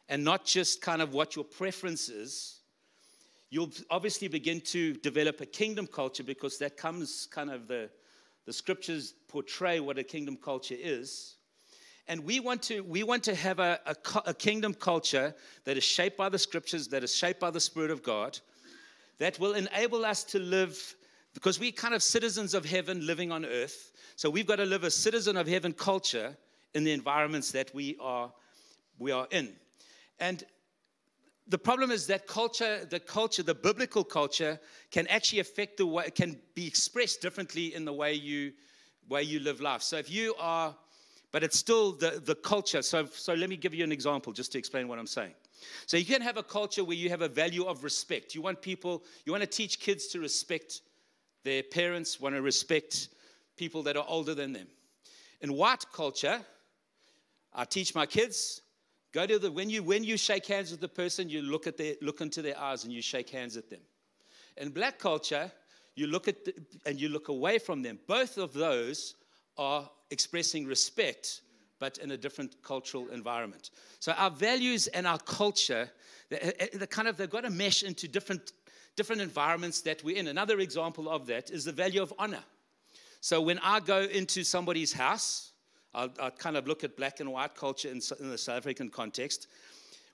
and 0.08 0.22
not 0.22 0.44
just 0.44 0.82
kind 0.82 1.00
of 1.00 1.14
what 1.14 1.36
your 1.36 1.44
preference 1.44 2.08
is, 2.08 2.60
you'll 3.50 3.70
obviously 3.90 4.28
begin 4.28 4.60
to 4.60 4.94
develop 4.94 5.40
a 5.40 5.46
kingdom 5.46 5.86
culture 5.86 6.22
because 6.22 6.58
that 6.58 6.76
comes 6.76 7.28
kind 7.30 7.50
of 7.50 7.68
the, 7.68 7.88
the 8.46 8.52
scriptures 8.52 9.14
portray 9.28 9.80
what 9.80 9.98
a 9.98 10.02
kingdom 10.02 10.36
culture 10.36 10.76
is. 10.78 11.36
And 12.08 12.24
we 12.24 12.40
want 12.40 12.62
to, 12.64 12.80
we 12.80 13.04
want 13.04 13.22
to 13.24 13.34
have 13.34 13.58
a, 13.58 13.78
a, 13.86 13.96
a 14.26 14.34
kingdom 14.34 14.74
culture 14.74 15.34
that 15.64 15.76
is 15.76 15.84
shaped 15.84 16.16
by 16.16 16.28
the 16.28 16.38
scriptures, 16.38 16.88
that 16.88 17.04
is 17.04 17.14
shaped 17.14 17.40
by 17.40 17.50
the 17.50 17.60
Spirit 17.60 17.90
of 17.90 18.02
God, 18.02 18.38
that 19.18 19.38
will 19.38 19.54
enable 19.54 20.04
us 20.04 20.24
to 20.24 20.38
live, 20.38 20.96
because 21.34 21.58
we're 21.58 21.72
kind 21.72 21.94
of 21.94 22.02
citizens 22.02 22.54
of 22.54 22.64
heaven 22.64 23.06
living 23.06 23.32
on 23.32 23.44
earth. 23.44 23.92
So 24.16 24.28
we've 24.30 24.46
got 24.46 24.56
to 24.56 24.66
live 24.66 24.84
a 24.84 24.90
citizen 24.90 25.36
of 25.36 25.46
heaven 25.46 25.72
culture 25.72 26.36
in 26.74 26.84
the 26.84 26.92
environments 26.92 27.50
that 27.52 27.74
we 27.74 27.96
are, 28.00 28.32
we 28.98 29.10
are 29.10 29.26
in. 29.30 29.52
And 30.20 30.44
the 31.48 31.58
problem 31.58 31.90
is 31.90 32.06
that 32.06 32.26
culture, 32.26 32.84
the 32.84 33.00
culture, 33.00 33.42
the 33.42 33.54
biblical 33.54 34.04
culture, 34.04 34.60
can 34.90 35.06
actually 35.08 35.40
affect 35.40 35.78
the 35.78 35.86
way, 35.86 36.10
can 36.10 36.38
be 36.54 36.66
expressed 36.66 37.20
differently 37.20 37.74
in 37.74 37.84
the 37.84 37.92
way 37.92 38.14
you, 38.14 38.52
way 39.08 39.22
you 39.22 39.40
live 39.40 39.60
life. 39.60 39.82
So 39.82 39.96
if 39.96 40.10
you 40.10 40.34
are, 40.38 40.74
but 41.32 41.42
it's 41.42 41.58
still 41.58 41.92
the, 41.92 42.22
the 42.24 42.34
culture. 42.34 42.82
So, 42.82 43.06
so 43.06 43.34
let 43.34 43.48
me 43.48 43.56
give 43.56 43.74
you 43.74 43.84
an 43.84 43.92
example 43.92 44.32
just 44.32 44.52
to 44.52 44.58
explain 44.58 44.86
what 44.86 44.98
I'm 44.98 45.06
saying. 45.06 45.32
So 45.86 45.96
you 45.96 46.04
can 46.04 46.22
have 46.22 46.36
a 46.36 46.42
culture 46.42 46.84
where 46.84 46.96
you 46.96 47.08
have 47.08 47.22
a 47.22 47.28
value 47.28 47.64
of 47.64 47.84
respect. 47.84 48.34
You 48.34 48.42
want 48.42 48.60
people, 48.60 49.02
you 49.24 49.32
want 49.32 49.42
to 49.42 49.48
teach 49.48 49.80
kids 49.80 50.06
to 50.08 50.20
respect 50.20 50.82
their 51.44 51.62
parents, 51.62 52.20
want 52.20 52.34
to 52.34 52.42
respect 52.42 53.08
people 53.56 53.82
that 53.84 53.96
are 53.96 54.06
older 54.08 54.34
than 54.34 54.52
them. 54.52 54.66
In 55.40 55.54
white 55.54 55.84
culture, 55.92 56.40
I 57.54 57.64
teach 57.64 57.94
my 57.94 58.06
kids 58.06 58.62
Go 59.12 59.26
to 59.26 59.38
the 59.38 59.52
when 59.52 59.68
you 59.68 59.82
when 59.82 60.04
you 60.04 60.16
shake 60.16 60.46
hands 60.46 60.70
with 60.70 60.80
the 60.80 60.88
person, 60.88 61.28
you 61.28 61.42
look 61.42 61.66
at 61.66 61.76
their 61.76 61.94
look 62.00 62.22
into 62.22 62.40
their 62.40 62.58
eyes 62.58 62.84
and 62.84 62.92
you 62.92 63.02
shake 63.02 63.28
hands 63.28 63.56
at 63.56 63.68
them. 63.68 63.80
In 64.56 64.70
black 64.70 64.98
culture, 64.98 65.52
you 65.94 66.06
look 66.06 66.28
at 66.28 66.44
the, 66.46 66.54
and 66.86 66.98
you 66.98 67.10
look 67.10 67.28
away 67.28 67.58
from 67.58 67.82
them. 67.82 67.98
Both 68.06 68.38
of 68.38 68.54
those 68.54 69.14
are 69.58 69.88
expressing 70.10 70.64
respect, 70.66 71.42
but 71.78 71.98
in 71.98 72.12
a 72.12 72.16
different 72.16 72.62
cultural 72.62 73.08
environment. 73.10 73.70
So 74.00 74.12
our 74.12 74.30
values 74.30 74.86
and 74.88 75.06
our 75.06 75.18
culture, 75.18 75.90
the 76.30 76.86
kind 76.88 77.06
of 77.06 77.18
they've 77.18 77.28
got 77.28 77.44
to 77.44 77.50
mesh 77.50 77.82
into 77.82 78.08
different 78.08 78.52
different 78.96 79.22
environments 79.22 79.80
that 79.82 80.02
we're 80.04 80.16
in. 80.16 80.28
Another 80.28 80.60
example 80.60 81.08
of 81.08 81.26
that 81.26 81.50
is 81.50 81.64
the 81.64 81.72
value 81.72 82.02
of 82.02 82.12
honor. 82.18 82.44
So 83.20 83.40
when 83.40 83.58
I 83.60 83.80
go 83.80 84.02
into 84.02 84.44
somebody's 84.44 84.92
house, 84.92 85.52
I'll, 85.94 86.08
kind 86.38 86.56
of 86.56 86.66
look 86.66 86.84
at 86.84 86.96
black 86.96 87.20
and 87.20 87.30
white 87.30 87.54
culture 87.54 87.88
in, 87.88 88.00
in 88.18 88.30
the 88.30 88.38
South 88.38 88.56
African 88.56 88.88
context. 88.88 89.48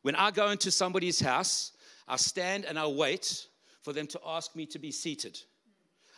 When 0.03 0.15
I 0.17 0.31
go 0.31 0.51
into 0.51 0.71
somebody's 0.71 1.21
house, 1.21 1.73
I 2.07 2.17
stand 2.17 2.65
and 2.65 2.79
I 2.79 2.87
wait 2.87 3.47
for 3.83 3.93
them 3.93 4.07
to 4.09 4.21
ask 4.27 4.57
me 4.57 4.67
to 4.67 4.79
be 4.79 4.91
seated. 4.91 5.39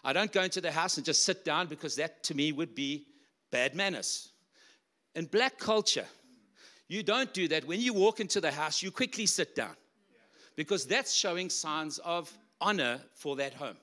I 0.02 0.12
don't 0.12 0.32
go 0.32 0.42
into 0.42 0.60
the 0.60 0.72
house 0.72 0.96
and 0.96 1.04
just 1.04 1.24
sit 1.24 1.44
down 1.44 1.66
because 1.66 1.96
that 1.96 2.22
to 2.24 2.34
me 2.34 2.52
would 2.52 2.74
be 2.74 3.06
bad 3.50 3.74
manners. 3.74 4.30
In 5.14 5.26
black 5.26 5.58
culture, 5.58 6.06
you 6.88 7.02
don't 7.02 7.32
do 7.34 7.48
that. 7.48 7.66
When 7.66 7.80
you 7.80 7.92
walk 7.92 8.20
into 8.20 8.40
the 8.40 8.50
house, 8.50 8.82
you 8.82 8.90
quickly 8.90 9.26
sit 9.26 9.54
down 9.54 9.76
because 10.56 10.86
that's 10.86 11.12
showing 11.12 11.50
signs 11.50 11.98
of 11.98 12.32
honor 12.60 13.00
for 13.14 13.36
that 13.36 13.54
home. 13.54 13.76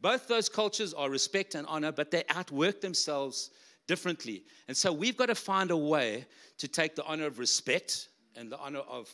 Both 0.00 0.28
those 0.28 0.48
cultures 0.48 0.94
are 0.94 1.10
respect 1.10 1.54
and 1.54 1.66
honor, 1.66 1.90
but 1.90 2.10
they 2.10 2.24
outwork 2.28 2.80
themselves 2.80 3.50
differently. 3.86 4.44
And 4.68 4.76
so 4.76 4.92
we've 4.92 5.16
got 5.16 5.26
to 5.26 5.34
find 5.34 5.70
a 5.70 5.76
way 5.76 6.26
to 6.58 6.68
take 6.68 6.94
the 6.94 7.04
honor 7.04 7.26
of 7.26 7.38
respect 7.38 8.08
and 8.36 8.50
the 8.52 8.58
honor 8.58 8.80
of 8.80 9.12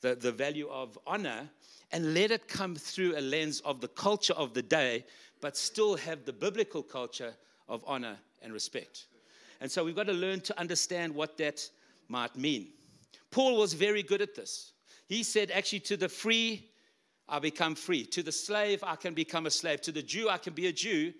the, 0.00 0.14
the 0.14 0.32
value 0.32 0.68
of 0.68 0.98
honor 1.06 1.50
and 1.92 2.14
let 2.14 2.30
it 2.30 2.48
come 2.48 2.76
through 2.76 3.18
a 3.18 3.20
lens 3.20 3.60
of 3.60 3.80
the 3.80 3.88
culture 3.88 4.32
of 4.34 4.54
the 4.54 4.62
day, 4.62 5.04
but 5.40 5.56
still 5.56 5.96
have 5.96 6.24
the 6.24 6.32
biblical 6.32 6.82
culture 6.82 7.34
of 7.68 7.84
honor 7.86 8.16
and 8.42 8.52
respect. 8.52 9.06
And 9.60 9.70
so 9.70 9.84
we've 9.84 9.96
got 9.96 10.06
to 10.06 10.12
learn 10.12 10.40
to 10.42 10.58
understand 10.58 11.14
what 11.14 11.36
that 11.38 11.68
might 12.08 12.34
mean. 12.36 12.68
Paul 13.30 13.58
was 13.58 13.74
very 13.74 14.02
good 14.02 14.22
at 14.22 14.34
this. 14.34 14.72
He 15.06 15.22
said, 15.22 15.50
actually, 15.50 15.80
to 15.80 15.96
the 15.96 16.08
free, 16.08 16.69
I 17.30 17.38
become 17.38 17.74
free. 17.74 18.04
To 18.06 18.22
the 18.22 18.32
slave, 18.32 18.82
I 18.82 18.96
can 18.96 19.14
become 19.14 19.46
a 19.46 19.50
slave. 19.50 19.80
To 19.82 19.92
the 19.92 20.02
Jew, 20.02 20.28
I 20.28 20.36
can 20.36 20.52
be 20.52 20.66
a 20.66 20.72
Jew. 20.72 21.14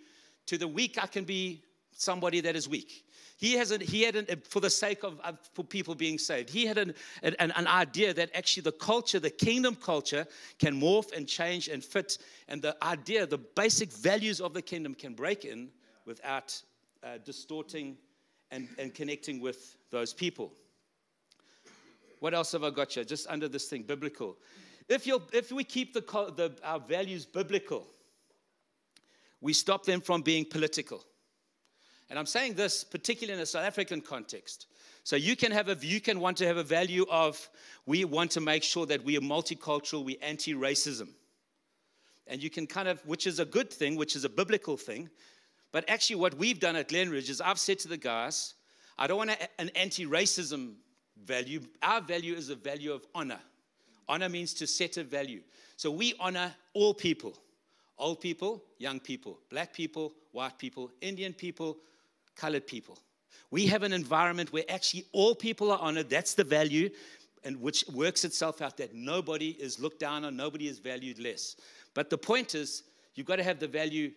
To 0.46 0.58
the 0.58 0.68
weak, 0.68 0.98
I 1.00 1.06
can 1.06 1.24
be 1.24 1.62
somebody 1.92 2.40
that 2.40 2.56
is 2.56 2.68
weak. 2.68 3.04
He, 3.36 3.54
has 3.54 3.70
an, 3.70 3.80
he 3.80 4.02
had, 4.02 4.16
an, 4.16 4.26
for 4.48 4.60
the 4.60 4.68
sake 4.68 5.02
of, 5.02 5.18
of 5.20 5.38
for 5.54 5.64
people 5.64 5.94
being 5.94 6.18
saved, 6.18 6.50
he 6.50 6.66
had 6.66 6.76
an, 6.76 6.94
an, 7.22 7.34
an 7.38 7.66
idea 7.66 8.12
that 8.12 8.30
actually 8.34 8.64
the 8.64 8.72
culture, 8.72 9.18
the 9.18 9.30
kingdom 9.30 9.76
culture, 9.76 10.26
can 10.58 10.78
morph 10.78 11.16
and 11.16 11.26
change 11.26 11.68
and 11.68 11.82
fit. 11.82 12.18
And 12.48 12.60
the 12.60 12.76
idea, 12.84 13.26
the 13.26 13.38
basic 13.38 13.92
values 13.92 14.40
of 14.40 14.52
the 14.52 14.60
kingdom 14.60 14.94
can 14.94 15.14
break 15.14 15.46
in 15.46 15.70
without 16.04 16.60
uh, 17.02 17.18
distorting 17.24 17.96
and, 18.50 18.68
and 18.78 18.94
connecting 18.94 19.40
with 19.40 19.76
those 19.90 20.12
people. 20.12 20.52
What 22.18 22.34
else 22.34 22.52
have 22.52 22.64
I 22.64 22.70
got 22.70 22.92
here? 22.92 23.04
Just 23.04 23.26
under 23.28 23.48
this 23.48 23.68
thing, 23.68 23.84
biblical. 23.84 24.36
If, 24.90 25.06
you 25.06 25.22
if 25.32 25.52
we 25.52 25.62
keep 25.62 25.94
the, 25.94 26.00
the, 26.00 26.52
our 26.64 26.80
values 26.80 27.24
biblical, 27.24 27.86
we 29.40 29.52
stop 29.52 29.86
them 29.86 30.00
from 30.00 30.22
being 30.22 30.44
political. 30.44 31.04
And 32.10 32.18
I'm 32.18 32.26
saying 32.26 32.54
this 32.54 32.82
particularly 32.82 33.38
in 33.38 33.42
a 33.42 33.46
South 33.46 33.64
African 33.64 34.00
context. 34.00 34.66
So 35.04 35.14
you 35.14 35.36
can 35.36 35.52
have 35.52 35.68
a 35.68 35.76
you 35.80 36.00
can 36.00 36.18
want 36.18 36.36
to 36.38 36.46
have 36.46 36.56
a 36.56 36.64
value 36.64 37.06
of 37.08 37.48
we 37.86 38.04
want 38.04 38.32
to 38.32 38.40
make 38.40 38.64
sure 38.64 38.84
that 38.86 39.04
we 39.04 39.16
are 39.16 39.20
multicultural, 39.20 40.04
we 40.04 40.18
anti-racism. 40.18 41.08
And 42.26 42.42
you 42.42 42.50
can 42.50 42.66
kind 42.66 42.88
of, 42.88 43.00
which 43.06 43.28
is 43.28 43.38
a 43.38 43.44
good 43.44 43.72
thing, 43.72 43.94
which 43.94 44.16
is 44.16 44.24
a 44.24 44.28
biblical 44.28 44.76
thing. 44.76 45.08
But 45.72 45.88
actually, 45.88 46.16
what 46.16 46.34
we've 46.34 46.58
done 46.58 46.74
at 46.74 46.88
Glenridge 46.88 47.30
is 47.30 47.40
I've 47.40 47.60
said 47.60 47.78
to 47.80 47.88
the 47.88 47.96
guys, 47.96 48.54
I 48.98 49.06
don't 49.06 49.18
want 49.18 49.30
an 49.58 49.70
anti-racism 49.76 50.74
value. 51.24 51.60
Our 51.80 52.00
value 52.00 52.34
is 52.34 52.50
a 52.50 52.56
value 52.56 52.92
of 52.92 53.06
honor. 53.14 53.40
Honor 54.10 54.28
means 54.28 54.52
to 54.54 54.66
set 54.66 54.96
a 54.98 55.04
value. 55.04 55.40
So 55.76 55.90
we 55.90 56.14
honor 56.20 56.52
all 56.74 56.92
people 56.92 57.34
old 58.00 58.20
people, 58.20 58.62
young 58.78 58.98
people, 58.98 59.38
black 59.50 59.72
people, 59.72 60.12
white 60.32 60.58
people, 60.58 60.90
Indian 61.00 61.32
people, 61.32 61.76
colored 62.34 62.66
people. 62.66 62.98
We 63.50 63.66
have 63.66 63.82
an 63.82 63.92
environment 63.92 64.52
where 64.52 64.64
actually 64.68 65.04
all 65.12 65.34
people 65.34 65.70
are 65.70 65.78
honored. 65.78 66.08
That's 66.08 66.34
the 66.34 66.44
value, 66.44 66.90
and 67.44 67.60
which 67.60 67.84
works 67.92 68.24
itself 68.24 68.62
out 68.62 68.76
that 68.78 68.94
nobody 68.94 69.50
is 69.50 69.78
looked 69.78 70.00
down 70.00 70.24
on, 70.24 70.36
nobody 70.36 70.66
is 70.66 70.78
valued 70.78 71.18
less. 71.18 71.56
But 71.94 72.10
the 72.10 72.18
point 72.18 72.54
is, 72.54 72.84
you've 73.14 73.26
got 73.26 73.36
to 73.36 73.44
have 73.44 73.58
the 73.58 73.68
value, 73.68 74.12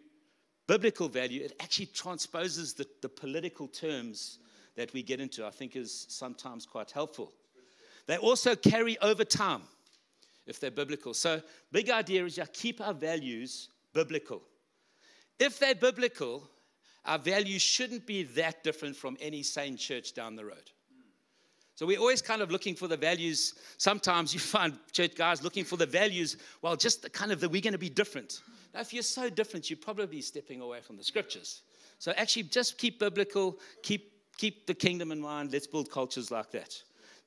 biblical 0.67 1.09
value. 1.09 1.43
It 1.43 1.53
actually 1.59 1.87
transposes 1.87 2.73
the, 2.73 2.87
the 3.01 3.09
political 3.09 3.67
terms 3.67 4.39
that 4.75 4.93
we 4.93 5.03
get 5.03 5.19
into, 5.19 5.45
I 5.45 5.49
think 5.49 5.75
is 5.75 6.05
sometimes 6.09 6.65
quite 6.65 6.91
helpful. 6.91 7.33
They 8.07 8.17
also 8.17 8.55
carry 8.55 8.97
over 8.99 9.23
time 9.23 9.61
if 10.45 10.59
they're 10.59 10.71
biblical. 10.71 11.13
So, 11.13 11.41
big 11.71 11.89
idea 11.89 12.25
is 12.25 12.37
you 12.37 12.43
keep 12.51 12.81
our 12.81 12.93
values 12.93 13.69
biblical. 13.93 14.41
If 15.39 15.59
they're 15.59 15.75
biblical, 15.75 16.49
our 17.05 17.19
values 17.19 17.61
shouldn't 17.61 18.05
be 18.05 18.23
that 18.23 18.63
different 18.63 18.95
from 18.95 19.17
any 19.19 19.43
sane 19.43 19.77
church 19.77 20.13
down 20.13 20.35
the 20.35 20.45
road. 20.45 20.71
So 21.75 21.87
we're 21.87 21.99
always 21.99 22.21
kind 22.21 22.41
of 22.41 22.51
looking 22.51 22.75
for 22.75 22.87
the 22.87 22.97
values. 22.97 23.55
Sometimes 23.77 24.33
you 24.33 24.39
find 24.55 24.77
church 24.91 25.15
guys 25.15 25.43
looking 25.43 25.65
for 25.65 25.77
the 25.77 25.85
values, 25.85 26.37
well, 26.61 26.75
just 26.75 27.01
the 27.01 27.09
kind 27.09 27.31
of 27.31 27.39
that 27.41 27.49
we're 27.49 27.61
going 27.61 27.73
to 27.73 27.79
be 27.79 27.89
different. 27.89 28.41
Now, 28.73 28.81
if 28.81 28.93
you're 28.93 29.03
so 29.03 29.29
different, 29.29 29.69
you're 29.69 29.77
probably 29.77 30.21
stepping 30.21 30.61
away 30.61 30.81
from 30.81 30.97
the 30.97 31.03
scriptures. 31.03 31.63
So 31.99 32.11
actually, 32.17 32.43
just 32.43 32.77
keep 32.77 32.99
biblical, 32.99 33.59
keep 33.81 34.11
keep 34.37 34.65
the 34.65 34.73
kingdom 34.73 35.11
in 35.11 35.19
mind. 35.19 35.51
Let's 35.51 35.67
build 35.67 35.91
cultures 35.91 36.31
like 36.31 36.51
that. 36.51 36.75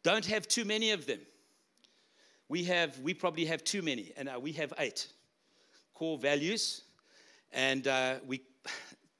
Don't 0.02 0.26
have 0.26 0.48
too 0.48 0.64
many 0.64 0.90
of 0.90 1.06
them. 1.06 1.20
We 2.48 2.64
have, 2.64 2.98
we 3.00 3.14
probably 3.14 3.44
have 3.46 3.64
too 3.64 3.82
many, 3.82 4.12
and 4.16 4.28
uh, 4.28 4.38
we 4.40 4.52
have 4.52 4.72
eight 4.78 5.08
core 5.94 6.18
values, 6.18 6.82
and 7.52 7.86
uh, 7.88 8.16
we 8.26 8.40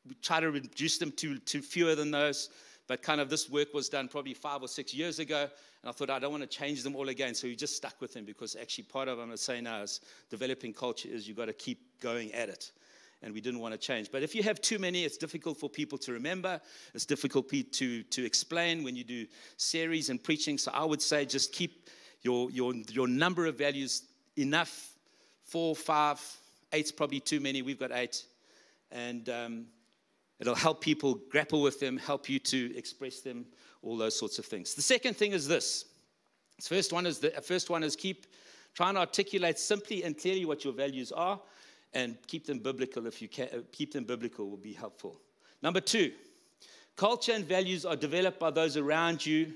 we 0.09 0.15
try 0.23 0.41
to 0.41 0.51
reduce 0.51 0.99
them 0.99 1.11
to, 1.13 1.39
to 1.39 1.61
fewer 1.61 1.95
than 1.95 2.11
those. 2.11 2.51
But 2.87 3.03
kind 3.03 3.21
of 3.21 3.29
this 3.29 3.51
work 3.51 3.75
was 3.75 3.89
done 3.89 4.09
probably 4.09 4.35
five 4.35 4.63
or 4.63 4.69
six 4.69 4.95
years 4.95 5.19
ago. 5.19 5.43
And 5.43 5.89
I 5.89 5.93
thought, 5.93 6.11
I 6.11 6.19
don't 6.19 6.31
want 6.31 6.43
to 6.43 6.49
change 6.49 6.83
them 6.83 6.95
all 6.95 7.09
again. 7.09 7.35
So 7.35 7.49
we 7.49 7.57
just 7.57 7.77
stuck 7.77 8.01
with 8.01 8.13
them 8.15 8.25
because 8.25 8.55
actually 8.55 8.85
part 8.85 9.09
of 9.09 9.19
what 9.19 9.29
I'm 9.29 9.37
saying 9.37 9.65
now 9.65 9.83
is 9.83 10.01
developing 10.31 10.73
culture 10.73 11.09
is 11.11 11.27
you've 11.27 11.37
got 11.37 11.47
to 11.47 11.53
keep 11.53 12.01
going 12.01 12.33
at 12.33 12.49
it. 12.49 12.71
And 13.23 13.33
we 13.35 13.41
didn't 13.41 13.61
want 13.61 13.73
to 13.73 13.79
change. 13.79 14.13
But 14.13 14.23
if 14.23 14.35
you 14.35 14.43
have 14.43 14.61
too 14.61 14.79
many, 14.79 15.05
it's 15.05 15.17
difficult 15.17 15.59
for 15.59 15.69
people 15.69 15.99
to 15.99 16.13
remember. 16.13 16.61
It's 16.95 17.07
difficult 17.07 17.49
to, 17.49 18.03
to 18.03 18.25
explain 18.25 18.85
when 18.85 18.95
you 18.95 19.05
do 19.05 19.27
series 19.57 20.11
and 20.11 20.23
preaching. 20.23 20.59
So 20.59 20.71
I 20.73 20.85
would 20.85 21.03
say 21.03 21.25
just 21.25 21.53
keep 21.53 21.89
your, 22.27 22.51
your, 22.51 22.75
your 22.99 23.09
number 23.09 23.47
of 23.47 23.57
values 23.57 24.03
enough. 24.37 24.73
Four, 25.45 25.77
five, 25.77 26.21
eight's 26.73 26.93
probably 26.93 27.21
too 27.21 27.41
many. 27.41 27.63
We've 27.63 27.79
got 27.79 27.93
eight. 27.93 28.25
And 28.91 29.29
um, 29.29 29.67
It'll 30.39 30.55
help 30.55 30.81
people 30.81 31.19
grapple 31.31 31.63
with 31.63 31.81
them, 31.81 31.97
help 31.97 32.29
you 32.29 32.39
to 32.41 32.77
express 32.77 33.21
them, 33.21 33.47
all 33.83 33.97
those 33.97 34.19
sorts 34.19 34.39
of 34.39 34.45
things. 34.45 34.75
The 34.75 34.83
second 34.83 35.17
thing 35.17 35.33
is 35.33 35.49
this. 35.49 35.87
The 36.57 36.63
first 36.63 36.93
one 36.93 37.07
is 37.07 37.19
the 37.19 37.31
first 37.43 37.71
one 37.71 37.83
is 37.83 37.97
keep 37.97 38.27
try 38.75 38.91
and 38.91 38.99
articulate 38.99 39.59
simply 39.59 40.05
and 40.05 40.19
clearly 40.19 40.45
what 40.45 40.65
your 40.65 40.75
values 40.75 41.13
are, 41.13 41.41
and 41.95 42.17
keep 42.27 42.47
them 42.47 42.59
biblical. 42.59 43.07
If 43.07 43.23
you 43.23 43.29
can, 43.29 43.49
uh, 43.53 43.59
keep 43.73 43.93
them 43.93 44.05
biblical, 44.05 44.51
will 44.51 44.57
be 44.59 44.75
helpful. 44.75 45.21
Number 45.63 45.81
two, 45.81 46.13
culture 46.97 47.33
and 47.33 47.45
values 47.45 47.87
are 47.87 47.97
developed 47.97 48.39
by 48.39 48.51
those 48.51 48.77
around 48.77 49.25
you, 49.25 49.55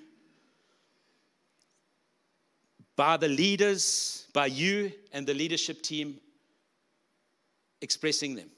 by 3.00 3.16
the 3.16 3.28
leaders, 3.28 4.26
by 4.34 4.44
you 4.44 4.92
and 5.14 5.26
the 5.26 5.32
leadership 5.32 5.80
team 5.80 6.20
expressing 7.80 8.34
them. 8.34 8.50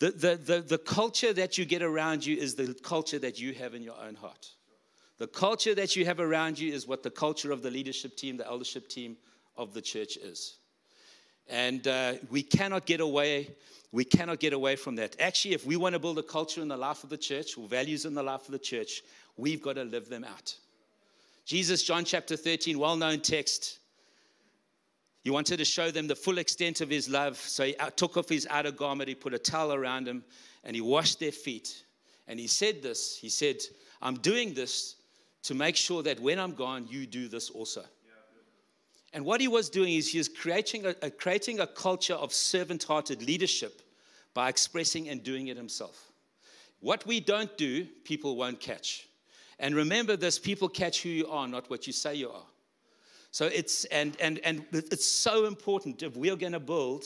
The, 0.00 0.10
the, 0.10 0.36
the, 0.36 0.60
the 0.60 0.76
culture 0.76 1.32
that 1.32 1.56
you 1.56 1.64
get 1.64 1.80
around 1.80 2.26
you 2.26 2.36
is 2.36 2.56
the 2.56 2.74
culture 2.82 3.18
that 3.20 3.40
you 3.40 3.54
have 3.54 3.72
in 3.72 3.82
your 3.82 3.94
own 4.06 4.16
heart. 4.16 4.50
The 5.16 5.28
culture 5.28 5.74
that 5.76 5.96
you 5.96 6.04
have 6.04 6.20
around 6.20 6.58
you 6.58 6.74
is 6.74 6.86
what 6.86 7.02
the 7.02 7.10
culture 7.10 7.50
of 7.50 7.62
the 7.62 7.70
leadership 7.70 8.18
team, 8.18 8.36
the 8.36 8.46
eldership 8.46 8.86
team 8.86 9.16
of 9.56 9.72
the 9.72 9.80
church 9.80 10.18
is. 10.18 10.58
And 11.48 11.88
uh, 11.88 12.16
we 12.30 12.42
cannot 12.42 12.84
get 12.84 13.00
away. 13.00 13.56
We 13.92 14.04
cannot 14.04 14.40
get 14.40 14.52
away 14.52 14.76
from 14.76 14.94
that. 14.96 15.16
Actually, 15.18 15.54
if 15.54 15.64
we 15.64 15.76
want 15.76 15.94
to 15.94 15.98
build 15.98 16.18
a 16.18 16.22
culture 16.22 16.60
in 16.60 16.68
the 16.68 16.76
life 16.76 17.02
of 17.02 17.08
the 17.08 17.16
church 17.16 17.56
or 17.56 17.66
values 17.66 18.04
in 18.04 18.12
the 18.12 18.22
life 18.22 18.44
of 18.44 18.52
the 18.52 18.58
church, 18.58 19.00
we've 19.38 19.62
got 19.62 19.76
to 19.76 19.84
live 19.84 20.10
them 20.10 20.24
out. 20.24 20.54
Jesus, 21.48 21.82
John 21.82 22.04
chapter 22.04 22.36
13, 22.36 22.78
well 22.78 22.94
known 22.94 23.20
text. 23.20 23.78
He 25.24 25.30
wanted 25.30 25.56
to 25.56 25.64
show 25.64 25.90
them 25.90 26.06
the 26.06 26.14
full 26.14 26.36
extent 26.36 26.82
of 26.82 26.90
his 26.90 27.08
love. 27.08 27.38
So 27.38 27.64
he 27.64 27.76
uh, 27.78 27.88
took 27.88 28.18
off 28.18 28.28
his 28.28 28.46
outer 28.50 28.70
garment, 28.70 29.08
he 29.08 29.14
put 29.14 29.32
a 29.32 29.38
towel 29.38 29.72
around 29.72 30.06
him, 30.06 30.22
and 30.62 30.76
he 30.76 30.82
washed 30.82 31.20
their 31.20 31.32
feet. 31.32 31.84
And 32.26 32.38
he 32.38 32.48
said 32.48 32.82
this 32.82 33.16
He 33.16 33.30
said, 33.30 33.56
I'm 34.02 34.16
doing 34.16 34.52
this 34.52 34.96
to 35.44 35.54
make 35.54 35.74
sure 35.74 36.02
that 36.02 36.20
when 36.20 36.38
I'm 36.38 36.52
gone, 36.52 36.86
you 36.86 37.06
do 37.06 37.28
this 37.28 37.48
also. 37.48 37.82
And 39.14 39.24
what 39.24 39.40
he 39.40 39.48
was 39.48 39.70
doing 39.70 39.94
is 39.94 40.12
he 40.12 40.18
was 40.18 40.28
creating 40.28 40.84
a, 40.84 40.94
a 41.00 41.10
creating 41.10 41.60
a 41.60 41.66
culture 41.66 42.12
of 42.12 42.34
servant 42.34 42.84
hearted 42.84 43.22
leadership 43.22 43.80
by 44.34 44.50
expressing 44.50 45.08
and 45.08 45.24
doing 45.24 45.46
it 45.46 45.56
himself. 45.56 46.12
What 46.80 47.06
we 47.06 47.20
don't 47.20 47.56
do, 47.56 47.86
people 48.04 48.36
won't 48.36 48.60
catch. 48.60 49.07
And 49.58 49.74
remember 49.74 50.16
this 50.16 50.38
people 50.38 50.68
catch 50.68 51.02
who 51.02 51.08
you 51.08 51.26
are, 51.28 51.48
not 51.48 51.68
what 51.70 51.86
you 51.86 51.92
say 51.92 52.14
you 52.14 52.30
are. 52.30 52.46
So 53.30 53.46
it's, 53.46 53.84
and, 53.86 54.16
and, 54.20 54.40
and 54.44 54.64
it's 54.72 55.06
so 55.06 55.46
important 55.46 56.02
if 56.02 56.16
we're 56.16 56.36
going 56.36 56.52
to 56.52 56.60
build 56.60 57.04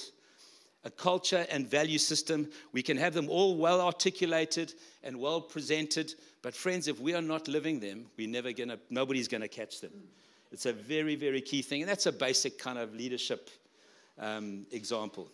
a 0.85 0.91
culture 0.91 1.47
and 1.51 1.69
value 1.69 1.99
system, 1.99 2.51
we 2.73 2.83
can 2.83 2.97
have 2.97 3.15
them 3.15 3.29
all 3.29 3.57
well 3.57 3.81
articulated 3.81 4.75
and 5.03 5.19
well 5.19 5.41
presented. 5.41 6.15
But 6.43 6.55
friends, 6.55 6.89
if 6.89 7.01
we 7.01 7.15
are 7.15 7.23
not 7.23 7.49
living 7.49 7.81
them, 7.81 8.07
we're 8.17 8.29
never 8.29 8.53
going 8.53 8.69
to, 8.69 8.79
nobody's 8.91 9.29
going 9.29 9.43
to 9.43 9.49
catch 9.49 9.81
them. 9.81 9.93
It's 10.51 10.67
a 10.67 10.73
very, 10.73 11.17
very 11.17 11.41
key 11.41 11.63
thing. 11.63 11.83
And 11.83 11.89
that's 11.89 12.07
a 12.07 12.13
basic 12.13 12.59
kind 12.59 12.79
of 12.79 12.95
leadership 12.95 13.49
um, 14.19 14.67
example. 14.71 15.29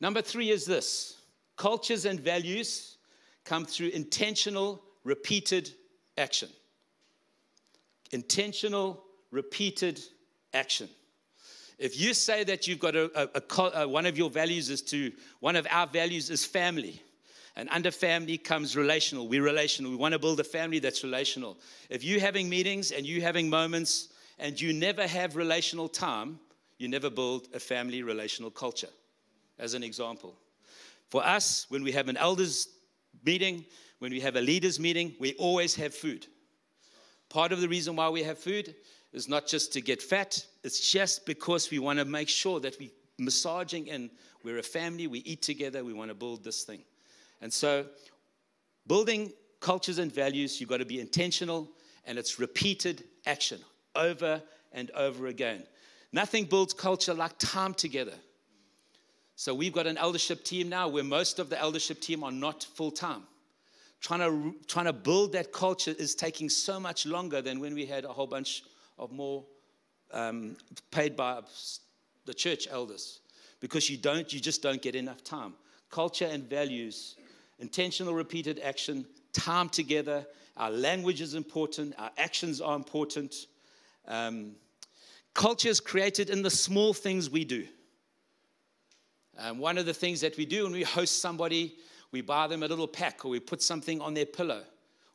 Number 0.00 0.22
three 0.22 0.50
is 0.50 0.64
this 0.64 1.16
cultures 1.56 2.04
and 2.04 2.20
values 2.20 2.98
come 3.44 3.64
through 3.64 3.88
intentional, 3.88 4.82
repeated 5.04 5.72
action. 6.18 6.48
Intentional, 8.12 9.02
repeated 9.30 10.00
action. 10.52 10.88
If 11.78 11.98
you 11.98 12.12
say 12.12 12.42
that 12.44 12.66
you've 12.66 12.80
got 12.80 12.96
a, 12.96 13.04
a, 13.14 13.28
a, 13.34 13.42
a, 13.62 13.84
uh, 13.84 13.86
one 13.86 14.04
of 14.06 14.18
your 14.18 14.30
values 14.30 14.68
is 14.68 14.82
to, 14.82 15.12
one 15.40 15.54
of 15.54 15.66
our 15.70 15.86
values 15.86 16.28
is 16.28 16.44
family, 16.44 17.00
and 17.54 17.68
under 17.70 17.90
family 17.90 18.38
comes 18.38 18.76
relational. 18.76 19.28
We're 19.28 19.42
relational. 19.42 19.90
We 19.90 19.96
want 19.96 20.12
to 20.12 20.18
build 20.18 20.40
a 20.40 20.44
family 20.44 20.78
that's 20.78 21.04
relational. 21.04 21.56
If 21.88 22.04
you're 22.04 22.20
having 22.20 22.48
meetings 22.48 22.92
and 22.92 23.06
you're 23.06 23.22
having 23.22 23.48
moments 23.48 24.08
and 24.38 24.60
you 24.60 24.72
never 24.72 25.06
have 25.06 25.36
relational 25.36 25.88
time, 25.88 26.38
you 26.78 26.88
never 26.88 27.10
build 27.10 27.48
a 27.54 27.60
family 27.60 28.02
relational 28.02 28.50
culture, 28.50 28.90
as 29.58 29.74
an 29.74 29.82
example. 29.82 30.36
For 31.10 31.24
us, 31.24 31.66
when 31.68 31.82
we 31.82 31.92
have 31.92 32.08
an 32.08 32.16
elders 32.16 32.68
meeting, 33.24 33.64
when 33.98 34.12
we 34.12 34.20
have 34.20 34.36
a 34.36 34.40
leaders 34.40 34.78
meeting, 34.78 35.14
we 35.18 35.34
always 35.34 35.74
have 35.76 35.94
food. 35.94 36.26
Part 37.28 37.52
of 37.52 37.60
the 37.60 37.68
reason 37.68 37.96
why 37.96 38.08
we 38.08 38.22
have 38.22 38.38
food 38.38 38.74
is 39.12 39.28
not 39.28 39.46
just 39.46 39.72
to 39.72 39.80
get 39.80 40.02
fat, 40.02 40.44
it's 40.62 40.90
just 40.90 41.26
because 41.26 41.70
we 41.70 41.78
want 41.78 41.98
to 41.98 42.04
make 42.04 42.28
sure 42.28 42.60
that 42.60 42.78
we're 42.78 42.90
massaging 43.18 43.88
in. 43.88 44.10
We're 44.44 44.58
a 44.58 44.62
family, 44.62 45.06
we 45.06 45.20
eat 45.20 45.42
together, 45.42 45.84
we 45.84 45.92
want 45.92 46.10
to 46.10 46.14
build 46.14 46.44
this 46.44 46.62
thing. 46.62 46.82
And 47.40 47.52
so, 47.52 47.86
building 48.86 49.32
cultures 49.60 49.98
and 49.98 50.12
values, 50.12 50.60
you've 50.60 50.70
got 50.70 50.78
to 50.78 50.84
be 50.84 51.00
intentional, 51.00 51.68
and 52.04 52.18
it's 52.18 52.38
repeated 52.38 53.04
action 53.26 53.60
over 53.94 54.40
and 54.72 54.90
over 54.92 55.26
again. 55.26 55.64
Nothing 56.12 56.44
builds 56.44 56.72
culture 56.72 57.14
like 57.14 57.36
time 57.38 57.74
together. 57.74 58.14
So, 59.36 59.54
we've 59.54 59.72
got 59.72 59.86
an 59.86 59.98
eldership 59.98 60.44
team 60.44 60.68
now 60.68 60.88
where 60.88 61.04
most 61.04 61.38
of 61.38 61.50
the 61.50 61.58
eldership 61.58 62.00
team 62.00 62.22
are 62.22 62.32
not 62.32 62.64
full 62.74 62.90
time. 62.90 63.22
Trying 64.00 64.20
to, 64.20 64.54
trying 64.66 64.86
to 64.86 64.92
build 64.92 65.32
that 65.32 65.52
culture 65.52 65.94
is 65.98 66.14
taking 66.14 66.48
so 66.48 66.78
much 66.78 67.04
longer 67.04 67.42
than 67.42 67.58
when 67.58 67.74
we 67.74 67.84
had 67.84 68.04
a 68.04 68.08
whole 68.08 68.28
bunch 68.28 68.62
of 68.98 69.10
more 69.10 69.44
um, 70.12 70.56
paid 70.90 71.16
by 71.16 71.40
the 72.24 72.34
church 72.34 72.68
elders. 72.70 73.20
Because 73.60 73.90
you 73.90 73.96
don't 73.96 74.32
you 74.32 74.38
just 74.38 74.62
don't 74.62 74.80
get 74.80 74.94
enough 74.94 75.24
time. 75.24 75.54
Culture 75.90 76.26
and 76.26 76.44
values 76.44 77.16
intentional 77.58 78.14
repeated 78.14 78.60
action 78.60 79.04
time 79.32 79.68
together 79.68 80.24
our 80.56 80.70
language 80.70 81.20
is 81.20 81.34
important 81.34 81.94
our 81.98 82.10
actions 82.16 82.60
are 82.60 82.76
important. 82.76 83.46
Um, 84.06 84.52
culture 85.34 85.68
is 85.68 85.80
created 85.80 86.30
in 86.30 86.42
the 86.42 86.50
small 86.50 86.94
things 86.94 87.30
we 87.30 87.44
do. 87.44 87.66
Um, 89.38 89.58
one 89.58 89.78
of 89.78 89.86
the 89.86 89.94
things 89.94 90.20
that 90.22 90.36
we 90.36 90.46
do 90.46 90.64
when 90.64 90.72
we 90.72 90.82
host 90.82 91.20
somebody 91.20 91.76
we 92.12 92.20
buy 92.20 92.46
them 92.46 92.62
a 92.62 92.68
little 92.68 92.88
pack 92.88 93.24
or 93.24 93.28
we 93.28 93.40
put 93.40 93.62
something 93.62 94.00
on 94.00 94.14
their 94.14 94.26
pillow 94.26 94.62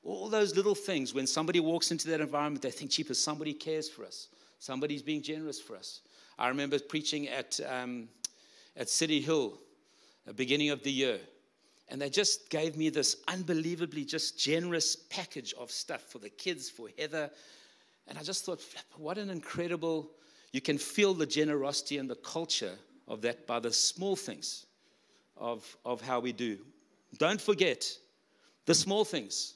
all 0.04 0.28
those 0.28 0.56
little 0.56 0.76
things, 0.76 1.14
when 1.14 1.26
somebody 1.26 1.60
walks 1.60 1.92
into 1.92 2.10
that 2.10 2.20
environment, 2.20 2.62
they 2.62 2.72
think, 2.72 2.92
cheaper, 2.92 3.14
somebody 3.14 3.54
cares 3.54 3.90
for 3.90 4.04
us. 4.06 4.28
Somebody's 4.60 5.02
being 5.02 5.22
generous 5.22 5.62
for 5.62 5.76
us. 5.76 6.02
I 6.38 6.50
remember 6.50 6.78
preaching 6.80 7.30
at, 7.30 7.60
um, 7.68 8.10
at 8.76 8.90
City 8.90 9.22
Hill, 9.22 9.58
the 10.26 10.34
beginning 10.34 10.70
of 10.70 10.84
the 10.84 10.92
year, 10.92 11.20
and 11.90 12.02
they 12.02 12.10
just 12.10 12.50
gave 12.50 12.78
me 12.78 12.90
this 12.90 13.18
unbelievably 13.28 14.06
just 14.06 14.40
generous 14.40 14.96
package 14.96 15.54
of 15.60 15.70
stuff 15.70 16.02
for 16.02 16.18
the 16.18 16.30
kids, 16.30 16.70
for 16.70 16.90
Heather. 16.98 17.30
And 18.08 18.18
I 18.18 18.24
just 18.24 18.46
thought, 18.46 18.62
what 18.98 19.18
an 19.18 19.30
incredible, 19.30 20.10
you 20.52 20.62
can 20.62 20.78
feel 20.78 21.14
the 21.14 21.26
generosity 21.26 21.98
and 21.98 22.10
the 22.10 22.16
culture 22.16 22.74
of 23.08 23.22
that 23.22 23.46
by 23.46 23.60
the 23.60 23.72
small 23.72 24.16
things 24.16 24.66
of, 25.38 25.78
of 25.86 26.02
how 26.02 26.20
we 26.20 26.32
do. 26.32 26.58
Don't 27.18 27.40
forget 27.42 27.90
the 28.66 28.74
small 28.74 29.06
things. 29.06 29.56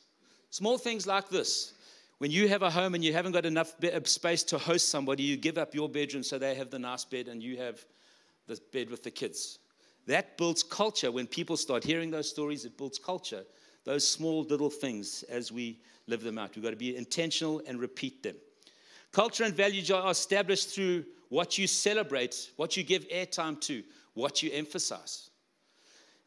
Small 0.50 0.78
things 0.78 1.08
like 1.08 1.30
this. 1.30 1.74
When 2.20 2.32
you 2.32 2.48
have 2.48 2.64
a 2.64 2.70
home 2.70 2.96
and 2.96 3.04
you 3.04 3.14
haven't 3.14 3.34
got 3.34 3.46
enough 3.46 3.76
uh, 3.84 4.00
space 4.06 4.44
to 4.44 4.58
host 4.58 4.90
somebody, 4.90 5.24
you 5.24 5.38
give 5.38 5.58
up 5.58 5.76
your 5.76 5.88
bedroom 5.88 6.24
so 6.24 6.40
they 6.40 6.56
have 6.56 6.72
the 6.72 6.80
nice 6.80 7.06
bed 7.06 7.28
and 7.28 7.44
you 7.44 7.58
have 7.58 7.86
the 8.48 8.60
bed 8.72 8.90
with 8.90 9.04
the 9.04 9.12
kids. 9.12 9.60
That 10.08 10.38
builds 10.38 10.64
culture. 10.64 11.12
When 11.12 11.28
people 11.28 11.58
start 11.58 11.84
hearing 11.84 12.10
those 12.10 12.30
stories, 12.30 12.66
it 12.66 12.78
builds 12.78 12.98
culture. 12.98 13.44
Those 13.84 14.08
small 14.08 14.44
little 14.44 14.70
things 14.70 15.24
as 15.30 15.52
we 15.52 15.80
live 16.08 16.24
them 16.24 16.38
out. 16.38 16.56
We've 16.56 16.64
got 16.64 16.72
to 16.72 16.76
be 16.76 16.96
intentional 16.96 17.62
and 17.68 17.80
repeat 17.80 18.24
them. 18.24 18.36
Culture 19.12 19.44
and 19.44 19.54
values 19.54 19.92
are 19.92 20.10
established 20.10 20.70
through 20.70 21.06
what 21.30 21.58
you 21.58 21.68
celebrate, 21.68 22.52
what 22.56 22.78
you 22.78 22.84
give 22.84 23.08
airtime 23.10 23.60
to, 23.62 23.84
what 24.14 24.42
you 24.42 24.52
emphasize. 24.54 25.30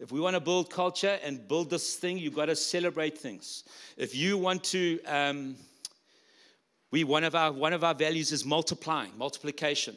If 0.00 0.10
we 0.10 0.18
want 0.18 0.32
to 0.32 0.40
build 0.40 0.70
culture 0.70 1.18
and 1.22 1.46
build 1.46 1.68
this 1.68 1.94
thing, 1.96 2.16
you've 2.16 2.34
got 2.34 2.46
to 2.46 2.56
celebrate 2.56 3.18
things. 3.18 3.64
If 3.98 4.16
you 4.16 4.38
want 4.38 4.64
to, 4.64 4.98
um, 5.04 5.56
we 6.90 7.04
one 7.04 7.22
of 7.22 7.34
our 7.34 7.52
one 7.52 7.74
of 7.74 7.84
our 7.84 7.92
values 7.92 8.32
is 8.32 8.46
multiplying, 8.46 9.12
multiplication. 9.18 9.94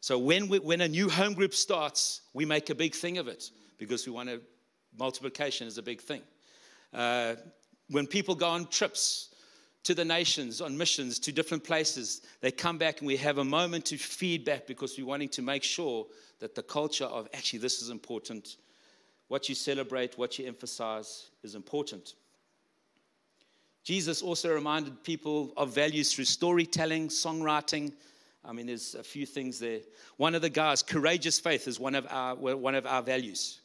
So 0.00 0.18
when 0.18 0.48
we, 0.48 0.58
when 0.58 0.82
a 0.82 0.88
new 0.88 1.08
home 1.08 1.32
group 1.32 1.54
starts, 1.54 2.20
we 2.34 2.44
make 2.44 2.68
a 2.68 2.74
big 2.74 2.94
thing 2.94 3.16
of 3.16 3.26
it 3.26 3.50
because 3.78 4.06
we 4.06 4.12
want 4.12 4.28
to. 4.28 4.42
Multiplication 4.98 5.66
is 5.66 5.78
a 5.78 5.82
big 5.82 6.02
thing. 6.02 6.20
Uh, 6.92 7.36
when 7.88 8.06
people 8.06 8.34
go 8.34 8.48
on 8.48 8.66
trips 8.66 9.30
to 9.84 9.94
the 9.94 10.04
nations, 10.04 10.60
on 10.60 10.76
missions 10.76 11.18
to 11.20 11.32
different 11.32 11.64
places, 11.64 12.20
they 12.42 12.50
come 12.50 12.76
back 12.76 12.98
and 12.98 13.06
we 13.06 13.16
have 13.16 13.38
a 13.38 13.44
moment 13.44 13.86
to 13.86 13.96
feedback 13.96 14.66
because 14.66 14.98
we're 14.98 15.06
wanting 15.06 15.30
to 15.30 15.40
make 15.40 15.62
sure 15.62 16.06
that 16.40 16.54
the 16.54 16.62
culture 16.62 17.06
of 17.06 17.28
actually 17.32 17.60
this 17.60 17.80
is 17.80 17.88
important 17.88 18.56
what 19.32 19.48
you 19.48 19.54
celebrate, 19.54 20.18
what 20.18 20.38
you 20.38 20.46
emphasize 20.46 21.30
is 21.42 21.54
important. 21.54 22.16
Jesus 23.82 24.20
also 24.20 24.52
reminded 24.52 25.02
people 25.04 25.54
of 25.56 25.74
values 25.74 26.12
through 26.12 26.26
storytelling, 26.26 27.08
songwriting. 27.08 27.94
I 28.44 28.52
mean, 28.52 28.66
there's 28.66 28.94
a 28.94 29.02
few 29.02 29.24
things 29.24 29.58
there. 29.58 29.80
One 30.18 30.34
of 30.34 30.42
the 30.42 30.50
guys, 30.50 30.82
courageous 30.82 31.40
faith, 31.40 31.66
is 31.66 31.80
one 31.80 31.94
of 31.94 32.06
our, 32.10 32.34
one 32.34 32.74
of 32.74 32.84
our 32.84 33.00
values. 33.00 33.60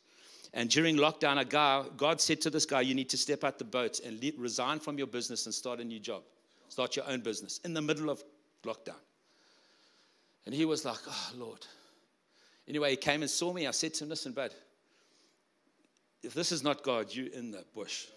And 0.54 0.70
during 0.70 0.96
lockdown, 0.96 1.38
a 1.38 1.44
guy, 1.44 1.84
God 1.98 2.22
said 2.22 2.40
to 2.44 2.50
this 2.50 2.66
guy, 2.66 2.80
You 2.80 2.96
need 2.96 3.10
to 3.10 3.18
step 3.18 3.44
out 3.44 3.60
the 3.60 3.66
boat 3.66 4.00
and 4.00 4.24
resign 4.38 4.80
from 4.80 4.98
your 4.98 5.08
business 5.08 5.48
and 5.48 5.54
start 5.54 5.82
a 5.82 5.84
new 5.84 6.00
job. 6.00 6.24
Start 6.70 6.96
your 6.96 7.10
own 7.10 7.20
business 7.20 7.60
in 7.66 7.74
the 7.74 7.82
middle 7.82 8.10
of 8.10 8.24
lockdown. 8.64 9.02
And 10.46 10.56
he 10.56 10.64
was 10.64 10.86
like, 10.86 11.00
Oh, 11.06 11.32
Lord. 11.36 11.66
Anyway, 12.70 12.92
he 12.92 12.96
came 12.96 13.22
and 13.22 13.30
saw 13.30 13.52
me. 13.52 13.68
I 13.68 13.72
said 13.72 13.94
to 13.96 14.06
him, 14.06 14.12
Listen, 14.12 14.32
bud, 14.32 14.54
if 16.24 16.34
this 16.34 16.52
is 16.52 16.64
not 16.64 16.84
God, 16.84 17.14
you 17.14 17.30
in 17.34 17.52
the 17.52 17.64
bush. 17.74 18.08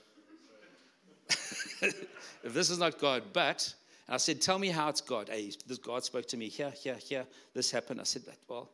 if 1.82 2.54
this 2.54 2.70
is 2.70 2.78
not 2.78 2.98
God, 2.98 3.22
but 3.32 3.72
I 4.08 4.16
said, 4.16 4.40
tell 4.40 4.58
me 4.58 4.68
how 4.68 4.88
it's 4.88 5.00
God. 5.00 5.28
Hey, 5.28 5.52
this 5.66 5.78
God 5.78 6.04
spoke 6.04 6.26
to 6.28 6.36
me 6.36 6.48
here, 6.48 6.70
here, 6.70 6.96
here. 6.96 7.26
This 7.54 7.70
happened. 7.70 8.00
I 8.00 8.04
said, 8.04 8.22
well, 8.48 8.70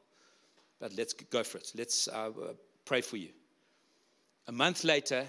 but 0.81 0.93
let's 0.97 1.13
go 1.13 1.43
for 1.43 1.59
it. 1.59 1.73
Let's 1.77 2.09
uh, 2.09 2.31
pray 2.85 3.01
for 3.03 3.17
you. 3.17 3.29
A 4.49 4.53
month 4.53 4.85
later, 4.85 5.27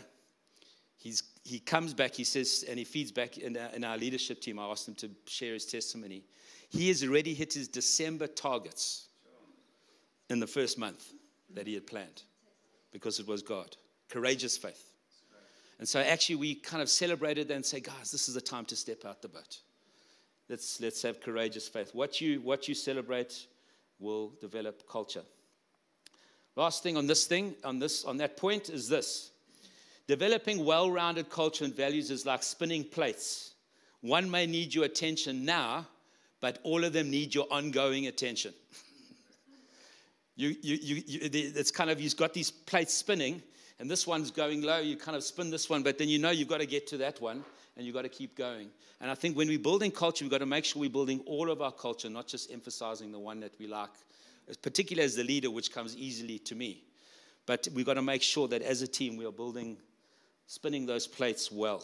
he's, 0.97 1.23
he 1.43 1.59
comes 1.59 1.93
back. 1.93 2.13
He 2.13 2.23
says, 2.23 2.63
and 2.69 2.77
he 2.77 2.85
feeds 2.85 3.11
back 3.11 3.37
in 3.37 3.57
our, 3.57 3.69
in 3.69 3.83
our 3.83 3.97
leadership 3.97 4.41
team. 4.41 4.59
I 4.59 4.65
asked 4.65 4.87
him 4.87 4.95
to 4.95 5.09
share 5.25 5.53
his 5.53 5.65
testimony. 5.65 6.23
He 6.69 6.87
has 6.89 7.03
already 7.03 7.33
hit 7.33 7.53
his 7.53 7.67
December 7.67 8.27
targets 8.27 9.07
in 10.29 10.39
the 10.39 10.47
first 10.47 10.77
month 10.77 11.13
that 11.53 11.65
he 11.65 11.73
had 11.73 11.87
planned 11.87 12.23
because 12.91 13.19
it 13.19 13.27
was 13.27 13.41
God 13.41 13.75
courageous 14.09 14.57
faith. 14.57 14.91
And 15.79 15.87
so 15.87 15.99
actually 15.99 16.35
we 16.35 16.55
kind 16.55 16.81
of 16.81 16.89
celebrated 16.89 17.51
and 17.51 17.65
say, 17.65 17.79
guys, 17.79 18.11
this 18.11 18.27
is 18.27 18.33
the 18.33 18.41
time 18.41 18.65
to 18.65 18.75
step 18.75 19.05
out 19.05 19.21
the 19.21 19.27
boat. 19.27 19.59
Let's, 20.49 20.79
let's 20.81 21.01
have 21.03 21.21
courageous 21.21 21.67
faith. 21.67 21.91
What 21.93 22.21
you, 22.21 22.41
what 22.41 22.67
you 22.67 22.73
celebrate 22.73 23.47
will 23.99 24.33
develop 24.39 24.87
culture. 24.89 25.23
Last 26.55 26.81
thing 26.81 26.97
on 26.97 27.05
this 27.05 27.25
thing, 27.25 27.55
on 27.63 27.79
this, 27.79 28.05
on 28.05 28.17
that 28.17 28.37
point 28.37 28.69
is 28.69 28.89
this. 28.89 29.31
Developing 30.07 30.63
well-rounded 30.63 31.29
culture 31.29 31.65
and 31.65 31.75
values 31.75 32.09
is 32.09 32.25
like 32.25 32.41
spinning 32.41 32.83
plates. 32.83 33.53
One 34.01 34.31
may 34.31 34.45
need 34.45 34.73
your 34.73 34.85
attention 34.85 35.43
now, 35.43 35.85
but 36.39 36.59
all 36.63 36.83
of 36.83 36.93
them 36.93 37.11
need 37.11 37.35
your 37.35 37.45
ongoing 37.51 38.07
attention. 38.07 38.53
you, 40.35 40.55
you, 40.61 40.75
you, 40.81 41.03
you, 41.05 41.19
it's 41.21 41.71
kind 41.71 41.89
of, 41.89 41.99
you've 41.99 42.15
got 42.15 42.33
these 42.33 42.51
plates 42.51 42.93
spinning, 42.93 43.43
and 43.79 43.89
this 43.89 44.07
one's 44.07 44.31
going 44.31 44.61
low, 44.63 44.79
you 44.79 44.97
kind 44.97 45.15
of 45.15 45.23
spin 45.23 45.49
this 45.49 45.69
one, 45.69 45.83
but 45.83 45.97
then 45.97 46.09
you 46.09 46.19
know 46.19 46.31
you've 46.31 46.47
got 46.47 46.59
to 46.59 46.65
get 46.65 46.87
to 46.87 46.97
that 46.97 47.21
one 47.21 47.43
and 47.75 47.85
you've 47.85 47.95
got 47.95 48.01
to 48.03 48.09
keep 48.09 48.35
going. 48.35 48.69
And 48.99 49.11
I 49.11 49.15
think 49.15 49.37
when 49.37 49.47
we're 49.47 49.59
building 49.59 49.91
culture, 49.91 50.25
we've 50.25 50.31
got 50.31 50.39
to 50.39 50.47
make 50.47 50.65
sure 50.65 50.79
we're 50.79 50.89
building 50.89 51.21
all 51.25 51.51
of 51.51 51.61
our 51.61 51.71
culture, 51.71 52.09
not 52.09 52.27
just 52.27 52.51
emphasizing 52.51 53.11
the 53.11 53.19
one 53.19 53.39
that 53.41 53.53
we 53.59 53.67
like, 53.67 53.91
particularly 54.61 55.05
as 55.05 55.15
the 55.15 55.23
leader, 55.23 55.51
which 55.51 55.71
comes 55.71 55.95
easily 55.95 56.39
to 56.39 56.55
me. 56.55 56.83
But 57.45 57.67
we've 57.73 57.85
got 57.85 57.93
to 57.93 58.01
make 58.01 58.23
sure 58.23 58.47
that 58.47 58.61
as 58.61 58.81
a 58.81 58.87
team, 58.87 59.15
we 59.15 59.25
are 59.25 59.31
building, 59.31 59.77
spinning 60.47 60.85
those 60.85 61.07
plates 61.07 61.51
well 61.51 61.83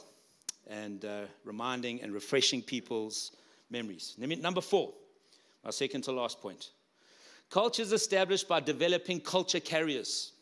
and 0.68 1.06
uh, 1.06 1.22
reminding 1.46 2.02
and 2.02 2.12
refreshing 2.12 2.62
people's 2.62 3.32
memories. 3.70 4.16
Number 4.18 4.62
four, 4.62 4.94
our 5.64 5.72
second 5.72 6.02
to 6.04 6.12
last 6.12 6.42
point. 6.42 6.72
Culture 7.50 7.82
is 7.84 7.94
established 7.94 8.48
by 8.48 8.60
developing 8.60 9.20
culture 9.20 9.60
carriers. 9.60 10.33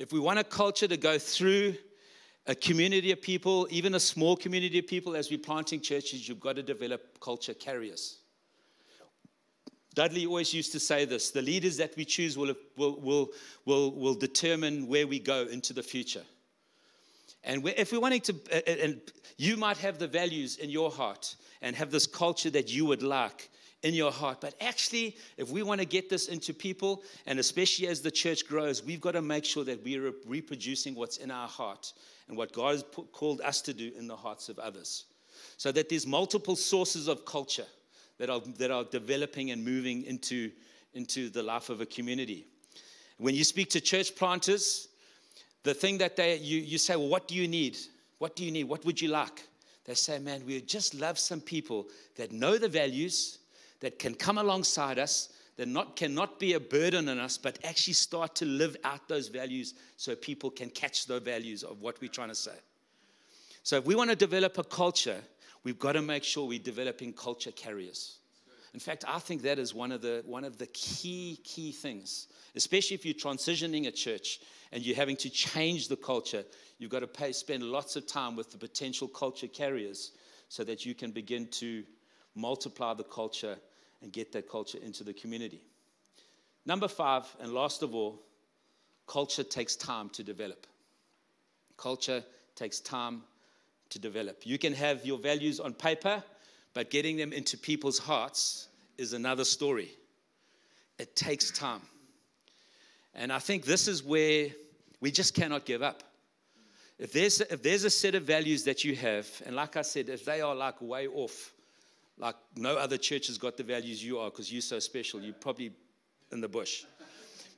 If 0.00 0.14
we 0.14 0.18
want 0.18 0.38
a 0.38 0.44
culture 0.44 0.88
to 0.88 0.96
go 0.96 1.18
through 1.18 1.74
a 2.46 2.54
community 2.54 3.12
of 3.12 3.20
people, 3.20 3.68
even 3.70 3.94
a 3.94 4.00
small 4.00 4.34
community 4.34 4.78
of 4.78 4.86
people, 4.86 5.14
as 5.14 5.30
we're 5.30 5.38
planting 5.38 5.82
churches, 5.82 6.26
you've 6.26 6.40
got 6.40 6.56
to 6.56 6.62
develop 6.62 7.20
culture 7.20 7.52
carriers. 7.52 8.16
Dudley 9.94 10.24
always 10.24 10.54
used 10.54 10.72
to 10.72 10.80
say 10.80 11.04
this 11.04 11.32
the 11.32 11.42
leaders 11.42 11.76
that 11.76 11.94
we 11.98 12.06
choose 12.06 12.38
will, 12.38 12.54
will, 12.78 12.98
will, 12.98 13.28
will, 13.66 13.94
will 13.94 14.14
determine 14.14 14.88
where 14.88 15.06
we 15.06 15.18
go 15.18 15.42
into 15.42 15.74
the 15.74 15.82
future. 15.82 16.24
And 17.44 17.68
if 17.76 17.92
we're 17.92 18.00
wanting 18.00 18.22
to, 18.22 18.34
and 18.82 19.02
you 19.36 19.58
might 19.58 19.76
have 19.76 19.98
the 19.98 20.08
values 20.08 20.56
in 20.56 20.70
your 20.70 20.90
heart 20.90 21.36
and 21.60 21.76
have 21.76 21.90
this 21.90 22.06
culture 22.06 22.48
that 22.48 22.72
you 22.72 22.86
would 22.86 23.02
like, 23.02 23.50
in 23.82 23.94
your 23.94 24.12
heart. 24.12 24.40
But 24.40 24.54
actually, 24.60 25.16
if 25.36 25.50
we 25.50 25.62
want 25.62 25.80
to 25.80 25.86
get 25.86 26.08
this 26.08 26.28
into 26.28 26.52
people, 26.52 27.02
and 27.26 27.38
especially 27.38 27.86
as 27.86 28.00
the 28.00 28.10
church 28.10 28.46
grows, 28.46 28.84
we've 28.84 29.00
got 29.00 29.12
to 29.12 29.22
make 29.22 29.44
sure 29.44 29.64
that 29.64 29.82
we're 29.82 30.12
reproducing 30.26 30.94
what's 30.94 31.16
in 31.16 31.30
our 31.30 31.48
heart 31.48 31.92
and 32.28 32.36
what 32.36 32.52
God 32.52 32.72
has 32.72 32.82
put, 32.82 33.10
called 33.12 33.40
us 33.40 33.60
to 33.62 33.72
do 33.72 33.90
in 33.96 34.06
the 34.06 34.16
hearts 34.16 34.48
of 34.48 34.58
others. 34.58 35.04
so 35.56 35.72
that 35.72 35.88
there's 35.88 36.06
multiple 36.06 36.56
sources 36.56 37.08
of 37.08 37.24
culture 37.24 37.66
that 38.18 38.30
are, 38.30 38.40
that 38.58 38.70
are 38.70 38.84
developing 38.84 39.50
and 39.50 39.64
moving 39.64 40.04
into, 40.04 40.50
into 40.94 41.30
the 41.30 41.42
life 41.42 41.70
of 41.70 41.80
a 41.80 41.86
community. 41.86 42.46
When 43.18 43.34
you 43.34 43.44
speak 43.44 43.70
to 43.70 43.80
church 43.80 44.14
planters, 44.16 44.88
the 45.62 45.74
thing 45.74 45.98
that 45.98 46.16
they, 46.16 46.36
you, 46.36 46.58
you 46.58 46.78
say, 46.78 46.96
well, 46.96 47.08
what 47.08 47.28
do 47.28 47.34
you 47.34 47.48
need? 47.48 47.76
What 48.18 48.36
do 48.36 48.44
you 48.44 48.50
need? 48.50 48.64
What 48.64 48.84
would 48.84 49.00
you 49.00 49.08
like? 49.08 49.46
They 49.84 49.94
say, 49.94 50.18
man, 50.18 50.44
we 50.46 50.60
just 50.60 50.94
love 50.94 51.18
some 51.18 51.40
people 51.40 51.88
that 52.16 52.32
know 52.32 52.58
the 52.58 52.68
values, 52.68 53.38
that 53.80 53.98
can 53.98 54.14
come 54.14 54.38
alongside 54.38 54.98
us, 54.98 55.30
that 55.56 55.68
not, 55.68 55.96
cannot 55.96 56.38
be 56.38 56.54
a 56.54 56.60
burden 56.60 57.08
on 57.08 57.18
us, 57.18 57.36
but 57.36 57.58
actually 57.64 57.94
start 57.94 58.34
to 58.36 58.44
live 58.44 58.76
out 58.84 59.08
those 59.08 59.28
values 59.28 59.74
so 59.96 60.14
people 60.14 60.50
can 60.50 60.70
catch 60.70 61.06
the 61.06 61.20
values 61.20 61.62
of 61.62 61.82
what 61.82 62.00
we're 62.00 62.08
trying 62.08 62.28
to 62.28 62.34
say. 62.34 62.56
So 63.62 63.76
if 63.76 63.84
we 63.84 63.94
want 63.94 64.10
to 64.10 64.16
develop 64.16 64.56
a 64.58 64.64
culture, 64.64 65.20
we've 65.64 65.78
got 65.78 65.92
to 65.92 66.02
make 66.02 66.24
sure 66.24 66.46
we're 66.46 66.58
developing 66.58 67.12
culture 67.12 67.52
carriers. 67.52 68.18
In 68.72 68.80
fact, 68.80 69.04
I 69.06 69.18
think 69.18 69.42
that 69.42 69.58
is 69.58 69.74
one 69.74 69.90
of 69.92 70.00
the, 70.00 70.22
one 70.24 70.44
of 70.44 70.56
the 70.56 70.68
key, 70.68 71.40
key 71.42 71.72
things, 71.72 72.28
especially 72.54 72.94
if 72.94 73.04
you're 73.04 73.14
transitioning 73.14 73.88
a 73.88 73.90
church 73.90 74.40
and 74.72 74.82
you're 74.82 74.96
having 74.96 75.16
to 75.16 75.28
change 75.28 75.88
the 75.88 75.96
culture. 75.96 76.44
You've 76.78 76.90
got 76.90 77.00
to 77.00 77.06
pay, 77.06 77.32
spend 77.32 77.64
lots 77.64 77.96
of 77.96 78.06
time 78.06 78.36
with 78.36 78.50
the 78.52 78.58
potential 78.58 79.08
culture 79.08 79.48
carriers 79.48 80.12
so 80.48 80.62
that 80.64 80.86
you 80.86 80.94
can 80.94 81.10
begin 81.10 81.48
to 81.48 81.84
multiply 82.34 82.94
the 82.94 83.04
culture 83.04 83.56
and 84.02 84.12
get 84.12 84.32
that 84.32 84.48
culture 84.48 84.78
into 84.78 85.04
the 85.04 85.12
community. 85.12 85.60
Number 86.66 86.88
five, 86.88 87.24
and 87.40 87.52
last 87.52 87.82
of 87.82 87.94
all, 87.94 88.22
culture 89.06 89.42
takes 89.42 89.76
time 89.76 90.08
to 90.10 90.22
develop. 90.22 90.66
Culture 91.76 92.22
takes 92.54 92.80
time 92.80 93.22
to 93.88 93.98
develop. 93.98 94.42
You 94.44 94.58
can 94.58 94.72
have 94.74 95.04
your 95.04 95.18
values 95.18 95.60
on 95.60 95.72
paper, 95.72 96.22
but 96.74 96.90
getting 96.90 97.16
them 97.16 97.32
into 97.32 97.56
people's 97.56 97.98
hearts 97.98 98.68
is 98.98 99.12
another 99.12 99.44
story. 99.44 99.90
It 100.98 101.16
takes 101.16 101.50
time. 101.50 101.80
And 103.14 103.32
I 103.32 103.38
think 103.38 103.64
this 103.64 103.88
is 103.88 104.04
where 104.04 104.48
we 105.00 105.10
just 105.10 105.34
cannot 105.34 105.64
give 105.64 105.82
up. 105.82 106.02
If 106.98 107.12
there's, 107.12 107.40
if 107.40 107.62
there's 107.62 107.84
a 107.84 107.90
set 107.90 108.14
of 108.14 108.24
values 108.24 108.64
that 108.64 108.84
you 108.84 108.94
have, 108.96 109.26
and 109.46 109.56
like 109.56 109.76
I 109.76 109.82
said, 109.82 110.10
if 110.10 110.24
they 110.24 110.42
are 110.42 110.54
like 110.54 110.80
way 110.82 111.08
off, 111.08 111.52
like 112.20 112.36
no 112.56 112.76
other 112.76 112.98
church 112.98 113.28
has 113.28 113.38
got 113.38 113.56
the 113.56 113.62
values 113.62 114.04
you 114.04 114.18
are 114.18 114.30
because 114.30 114.52
you're 114.52 114.60
so 114.60 114.78
special, 114.78 115.20
you're 115.20 115.34
probably 115.34 115.72
in 116.30 116.40
the 116.40 116.48
bush. 116.48 116.84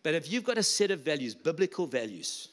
But 0.02 0.14
if 0.14 0.32
you've 0.32 0.44
got 0.44 0.58
a 0.58 0.62
set 0.62 0.90
of 0.90 1.00
values, 1.00 1.34
biblical 1.34 1.86
values, 1.86 2.48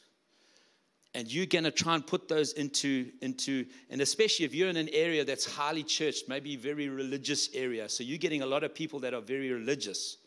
and 1.15 1.31
you're 1.31 1.45
going 1.45 1.63
to 1.63 1.71
try 1.71 1.95
and 1.95 2.05
put 2.05 2.27
those 2.27 2.53
into 2.53 3.11
into 3.21 3.65
and 3.89 4.01
especially 4.01 4.45
if 4.45 4.53
you're 4.53 4.69
in 4.69 4.77
an 4.77 4.89
area 4.93 5.25
that's 5.25 5.45
highly 5.45 5.83
churched 5.83 6.29
maybe 6.29 6.55
very 6.55 6.87
religious 6.87 7.49
area 7.55 7.89
so 7.89 8.03
you're 8.03 8.19
getting 8.19 8.43
a 8.43 8.45
lot 8.45 8.63
of 8.63 8.73
people 8.75 8.99
that 8.99 9.13
are 9.13 9.21
very 9.21 9.51
religious 9.51 10.17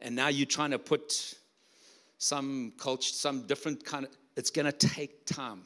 and 0.00 0.14
now 0.14 0.28
you're 0.28 0.46
trying 0.46 0.70
to 0.70 0.78
put 0.78 1.34
some 2.18 2.72
culture 2.78 3.12
some 3.12 3.46
different 3.46 3.84
kind 3.84 4.04
of 4.04 4.10
it's 4.36 4.50
going 4.50 4.66
to 4.66 4.72
take 4.72 5.24
time 5.24 5.62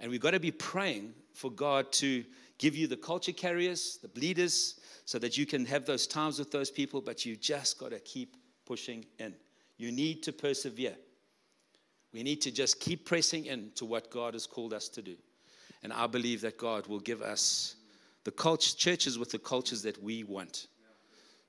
and 0.00 0.10
we've 0.10 0.20
got 0.20 0.32
to 0.32 0.40
be 0.40 0.50
praying 0.50 1.14
for 1.32 1.50
god 1.50 1.90
to 1.92 2.24
give 2.58 2.76
you 2.76 2.86
the 2.86 2.96
culture 2.96 3.32
carriers 3.32 3.98
the 4.02 4.08
bleeders, 4.08 4.80
so 5.04 5.18
that 5.18 5.38
you 5.38 5.46
can 5.46 5.64
have 5.64 5.84
those 5.86 6.06
times 6.06 6.38
with 6.38 6.50
those 6.50 6.70
people 6.70 7.00
but 7.00 7.24
you 7.24 7.36
just 7.36 7.78
got 7.78 7.90
to 7.90 8.00
keep 8.00 8.36
pushing 8.66 9.04
in 9.18 9.34
you 9.78 9.92
need 9.92 10.22
to 10.22 10.32
persevere 10.32 10.96
we 12.16 12.22
need 12.22 12.40
to 12.40 12.50
just 12.50 12.80
keep 12.80 13.04
pressing 13.04 13.44
in 13.44 13.72
to 13.74 13.84
what 13.84 14.10
God 14.10 14.32
has 14.32 14.46
called 14.46 14.72
us 14.72 14.88
to 14.88 15.02
do. 15.02 15.16
And 15.82 15.92
I 15.92 16.06
believe 16.06 16.40
that 16.40 16.56
God 16.56 16.86
will 16.86 16.98
give 16.98 17.20
us 17.20 17.76
the 18.24 18.30
culture, 18.30 18.74
churches 18.74 19.18
with 19.18 19.30
the 19.30 19.38
cultures 19.38 19.82
that 19.82 20.02
we 20.02 20.24
want. 20.24 20.68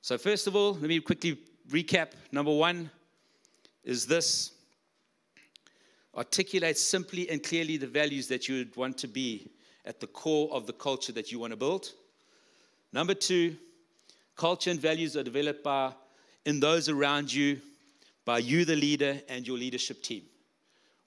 So, 0.02 0.18
first 0.18 0.46
of 0.46 0.58
all, 0.58 0.74
let 0.74 0.90
me 0.90 1.00
quickly 1.00 1.40
recap. 1.70 2.10
Number 2.34 2.54
one 2.54 2.92
is 3.86 4.06
this 4.06 4.52
articulate 6.14 6.78
simply 6.78 7.30
and 7.30 7.42
clearly 7.42 7.78
the 7.78 7.88
values 7.88 8.28
that 8.28 8.50
you 8.50 8.58
would 8.58 8.76
want 8.76 8.98
to 8.98 9.08
be 9.08 9.50
at 9.88 10.00
the 10.00 10.08
core 10.08 10.50
of 10.52 10.68
the 10.68 10.74
culture 10.74 11.14
that 11.14 11.32
you 11.32 11.40
want 11.40 11.52
to 11.52 11.58
build. 11.58 11.94
Number 12.94 13.14
two, 13.14 13.56
culture 14.36 14.70
and 14.70 14.80
values 14.80 15.16
are 15.16 15.24
developed 15.24 15.64
by 15.64 15.94
in 16.46 16.60
those 16.60 16.90
around 16.90 17.34
you, 17.34 17.60
by 18.26 18.40
you, 18.40 18.66
the 18.66 18.76
leader, 18.76 19.20
and 19.30 19.48
your 19.48 19.58
leadership 19.58 20.04
team. 20.04 20.24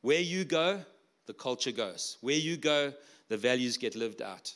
Where 0.00 0.20
you 0.20 0.44
go, 0.44 0.80
the 1.26 1.34
culture 1.34 1.72
goes. 1.72 2.16
Where 2.22 2.36
you 2.36 2.56
go, 2.56 2.92
the 3.28 3.36
values 3.36 3.76
get 3.76 3.94
lived 3.94 4.22
out. 4.22 4.54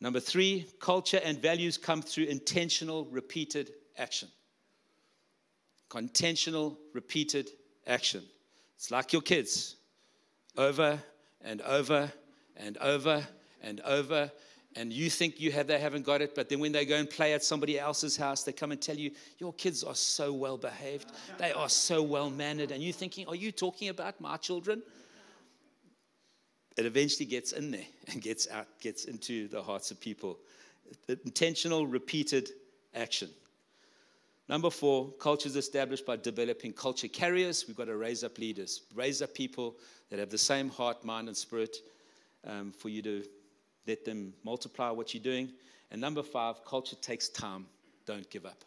Number 0.00 0.20
three, 0.20 0.66
culture 0.78 1.20
and 1.24 1.40
values 1.40 1.78
come 1.78 2.02
through 2.02 2.24
intentional, 2.24 3.06
repeated 3.06 3.72
action. 3.96 4.28
Intentional, 5.96 6.76
repeated 6.92 7.50
action. 7.86 8.22
It's 8.76 8.90
like 8.90 9.12
your 9.12 9.22
kids 9.22 9.76
over 10.56 11.00
and 11.40 11.62
over 11.62 12.12
and 12.56 12.76
over 12.78 13.26
and 13.62 13.80
over 13.82 14.30
and 14.76 14.92
you 14.92 15.08
think 15.08 15.40
you 15.40 15.52
have 15.52 15.66
they 15.66 15.78
haven't 15.78 16.04
got 16.04 16.20
it 16.20 16.34
but 16.34 16.48
then 16.48 16.58
when 16.58 16.72
they 16.72 16.84
go 16.84 16.96
and 16.96 17.08
play 17.08 17.32
at 17.32 17.44
somebody 17.44 17.78
else's 17.78 18.16
house 18.16 18.42
they 18.42 18.52
come 18.52 18.72
and 18.72 18.80
tell 18.80 18.96
you 18.96 19.10
your 19.38 19.52
kids 19.54 19.84
are 19.84 19.94
so 19.94 20.32
well 20.32 20.56
behaved. 20.56 21.12
They 21.38 21.52
are 21.52 21.68
so 21.68 22.02
well 22.02 22.30
mannered. 22.30 22.70
And 22.70 22.82
you're 22.82 22.92
thinking 22.92 23.26
are 23.28 23.34
you 23.34 23.52
talking 23.52 23.88
about 23.88 24.20
my 24.20 24.36
children? 24.36 24.82
It 26.76 26.86
eventually 26.86 27.26
gets 27.26 27.52
in 27.52 27.70
there 27.70 27.86
and 28.08 28.20
gets 28.20 28.48
out 28.50 28.66
gets 28.80 29.04
into 29.04 29.48
the 29.48 29.62
hearts 29.62 29.90
of 29.90 30.00
people. 30.00 30.38
Intentional 31.08 31.86
repeated 31.86 32.50
action. 32.94 33.30
Number 34.48 34.68
four 34.68 35.10
culture 35.12 35.48
is 35.48 35.56
established 35.56 36.04
by 36.04 36.16
developing 36.16 36.72
culture 36.72 37.08
carriers. 37.08 37.64
We've 37.66 37.76
got 37.76 37.86
to 37.86 37.96
raise 37.96 38.24
up 38.24 38.38
leaders 38.38 38.82
raise 38.94 39.22
up 39.22 39.34
people 39.34 39.76
that 40.10 40.18
have 40.18 40.30
the 40.30 40.38
same 40.38 40.68
heart 40.68 41.04
mind 41.04 41.28
and 41.28 41.36
spirit 41.36 41.78
um, 42.46 42.72
for 42.72 42.88
you 42.88 43.02
to 43.02 43.24
let 43.86 44.04
them 44.04 44.34
multiply 44.44 44.90
what 44.90 45.14
you're 45.14 45.22
doing. 45.22 45.52
And 45.90 46.00
number 46.00 46.22
five, 46.22 46.64
culture 46.64 46.96
takes 46.96 47.28
time. 47.28 47.66
Don't 48.06 48.28
give 48.30 48.46
up. 48.46 48.64